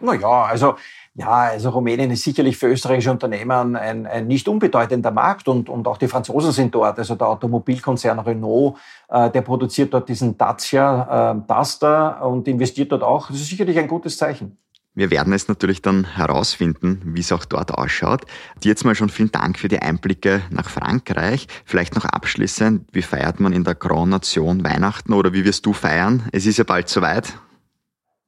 Naja, 0.05 0.45
also 0.45 0.77
ja, 1.17 1.29
also 1.29 1.71
Rumänien 1.71 2.11
ist 2.11 2.25
sicherlich 2.25 2.57
für 2.57 2.67
österreichische 2.67 3.13
Unternehmen 3.13 3.77
ein, 3.77 4.05
ein 4.05 4.27
nicht 4.27 4.49
unbedeutender 4.49 5.13
Markt 5.13 5.47
und, 5.47 5.69
und 5.69 5.87
auch 5.87 5.97
die 5.97 6.09
Franzosen 6.09 6.51
sind 6.51 6.75
dort. 6.75 6.99
Also 6.99 7.15
der 7.15 7.29
Automobilkonzern 7.29 8.19
Renault, 8.19 8.77
äh, 9.09 9.31
der 9.31 9.43
produziert 9.43 9.95
dort 9.95 10.09
diesen 10.09 10.37
Dacia 10.37 11.33
äh, 11.33 11.41
Duster 11.47 12.27
und 12.27 12.49
investiert 12.49 12.91
dort 12.91 13.05
auch. 13.05 13.29
Das 13.29 13.37
ist 13.37 13.49
sicherlich 13.49 13.79
ein 13.79 13.87
gutes 13.87 14.17
Zeichen. 14.17 14.59
Wir 14.97 15.11
werden 15.11 15.33
es 15.33 15.49
natürlich 15.49 15.83
dann 15.83 16.05
herausfinden, 16.17 17.01
wie 17.05 17.21
es 17.21 17.33
auch 17.33 17.45
dort 17.45 17.73
ausschaut. 17.73 18.23
Dir 18.63 18.69
jetzt 18.69 18.85
mal 18.85 18.95
schon 18.95 19.09
vielen 19.09 19.33
Dank 19.33 19.59
für 19.59 19.69
die 19.69 19.81
Einblicke 19.81 20.43
nach 20.51 20.69
Frankreich. 20.69 21.49
Vielleicht 21.65 21.97
noch 21.97 22.05
abschließend, 22.05 22.89
wie 22.93 23.03
feiert 23.03 23.41
man 23.41 23.53
in 23.53 23.65
der 23.65 23.75
Grand 23.75 24.11
Nation 24.11 24.65
Weihnachten 24.65 25.13
oder 25.13 25.33
wie 25.33 25.45
wirst 25.45 25.67
du 25.67 25.73
feiern? 25.73 26.29
Es 26.33 26.47
ist 26.47 26.59
ja 26.59 26.65
bald 26.65 26.89
soweit. 26.89 27.35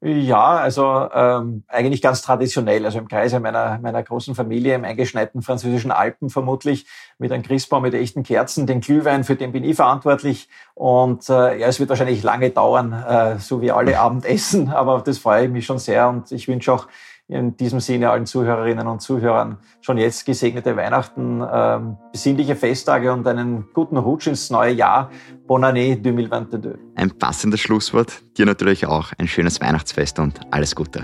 Ja, 0.02 0.58
also 0.58 1.08
ähm, 1.14 1.64
eigentlich 1.68 2.02
ganz 2.02 2.20
traditionell, 2.20 2.84
also 2.84 2.98
im 2.98 3.08
Kreise 3.08 3.40
meiner, 3.40 3.78
meiner 3.78 4.02
großen 4.02 4.34
Familie 4.34 4.74
im 4.74 4.84
eingeschneiten 4.84 5.40
französischen 5.40 5.90
Alpen 5.90 6.28
vermutlich, 6.28 6.86
mit 7.18 7.32
einem 7.32 7.42
Christbaum 7.42 7.82
mit 7.82 7.94
echten 7.94 8.22
Kerzen, 8.22 8.66
den 8.66 8.82
Glühwein, 8.82 9.24
für 9.24 9.36
den 9.36 9.52
bin 9.52 9.64
ich 9.64 9.76
verantwortlich. 9.76 10.50
Und 10.74 11.30
äh, 11.30 11.58
ja, 11.58 11.66
es 11.66 11.80
wird 11.80 11.88
wahrscheinlich 11.88 12.22
lange 12.22 12.50
dauern, 12.50 12.92
äh, 12.92 13.38
so 13.38 13.62
wie 13.62 13.72
alle 13.72 13.98
Abendessen, 13.98 14.68
aber 14.72 15.00
das 15.00 15.16
freue 15.16 15.46
ich 15.46 15.50
mich 15.50 15.64
schon 15.64 15.78
sehr 15.78 16.08
und 16.10 16.30
ich 16.30 16.46
wünsche 16.46 16.74
auch 16.74 16.88
in 17.28 17.56
diesem 17.56 17.80
Sinne 17.80 18.10
allen 18.10 18.26
Zuhörerinnen 18.26 18.86
und 18.86 19.00
Zuhörern 19.00 19.58
schon 19.80 19.98
jetzt 19.98 20.26
gesegnete 20.26 20.76
Weihnachten, 20.76 21.42
ähm, 21.52 21.96
besinnliche 22.12 22.54
Festtage 22.54 23.12
und 23.12 23.26
einen 23.26 23.66
guten 23.72 23.96
Rutsch 23.96 24.28
ins 24.28 24.50
neue 24.50 24.72
Jahr. 24.72 25.10
Bonne 25.46 25.66
année 25.66 26.00
2022. 26.00 26.78
Ein 26.94 27.10
passendes 27.18 27.60
Schlusswort. 27.60 28.22
Dir 28.38 28.46
natürlich 28.46 28.86
auch 28.86 29.12
ein 29.18 29.26
schönes 29.26 29.60
Weihnachtsfest 29.60 30.20
und 30.20 30.40
alles 30.52 30.76
Gute. 30.76 31.02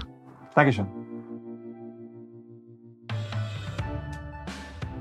Dankeschön. 0.55 0.87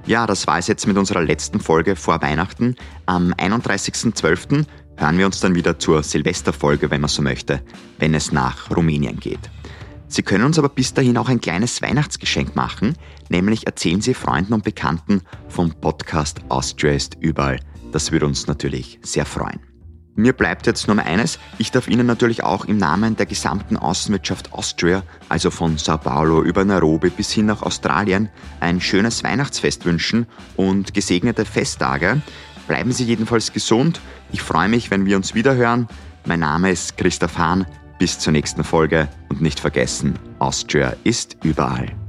Ja, 0.07 0.25
das 0.25 0.47
war 0.47 0.57
es 0.57 0.65
jetzt 0.67 0.87
mit 0.87 0.97
unserer 0.97 1.21
letzten 1.21 1.59
Folge 1.59 1.95
vor 1.95 2.19
Weihnachten. 2.23 2.75
Am 3.05 3.31
31.12. 3.33 4.65
hören 4.97 5.17
wir 5.19 5.27
uns 5.27 5.39
dann 5.39 5.53
wieder 5.53 5.77
zur 5.77 6.01
Silvesterfolge, 6.01 6.89
wenn 6.89 7.01
man 7.01 7.09
so 7.09 7.21
möchte, 7.21 7.61
wenn 7.99 8.15
es 8.15 8.31
nach 8.31 8.75
Rumänien 8.75 9.19
geht. 9.19 9.51
Sie 10.11 10.23
können 10.23 10.43
uns 10.43 10.59
aber 10.59 10.67
bis 10.67 10.93
dahin 10.93 11.17
auch 11.17 11.29
ein 11.29 11.39
kleines 11.39 11.81
Weihnachtsgeschenk 11.81 12.53
machen, 12.53 12.97
nämlich 13.29 13.65
erzählen 13.65 14.01
Sie 14.01 14.13
Freunden 14.13 14.53
und 14.53 14.65
Bekannten 14.65 15.21
vom 15.47 15.71
Podcast 15.71 16.41
Austria 16.49 16.91
ist 16.91 17.15
überall. 17.21 17.61
Das 17.93 18.11
würde 18.11 18.25
uns 18.25 18.45
natürlich 18.45 18.99
sehr 19.03 19.25
freuen. 19.25 19.61
Mir 20.15 20.33
bleibt 20.33 20.67
jetzt 20.67 20.89
nur 20.89 20.99
eines, 20.99 21.39
ich 21.59 21.71
darf 21.71 21.87
Ihnen 21.87 22.07
natürlich 22.07 22.43
auch 22.43 22.65
im 22.65 22.75
Namen 22.75 23.15
der 23.15 23.25
gesamten 23.25 23.77
Außenwirtschaft 23.77 24.51
Austria, 24.51 25.03
also 25.29 25.49
von 25.49 25.77
Sao 25.77 25.97
Paulo 25.97 26.43
über 26.43 26.65
Nairobi 26.65 27.09
bis 27.09 27.31
hin 27.31 27.45
nach 27.45 27.61
Australien, 27.61 28.27
ein 28.59 28.81
schönes 28.81 29.23
Weihnachtsfest 29.23 29.85
wünschen 29.85 30.27
und 30.57 30.93
gesegnete 30.93 31.45
Festtage. 31.45 32.21
Bleiben 32.67 32.91
Sie 32.91 33.05
jedenfalls 33.05 33.53
gesund. 33.53 34.01
Ich 34.33 34.41
freue 34.41 34.67
mich, 34.67 34.91
wenn 34.91 35.05
wir 35.05 35.15
uns 35.15 35.35
wiederhören. 35.35 35.87
Mein 36.25 36.41
Name 36.41 36.69
ist 36.69 36.97
Christoph 36.97 37.37
Hahn. 37.37 37.65
Bis 38.01 38.17
zur 38.17 38.33
nächsten 38.33 38.63
Folge 38.63 39.07
und 39.29 39.43
nicht 39.43 39.59
vergessen, 39.59 40.17
Austria 40.39 40.95
ist 41.03 41.37
überall. 41.43 42.00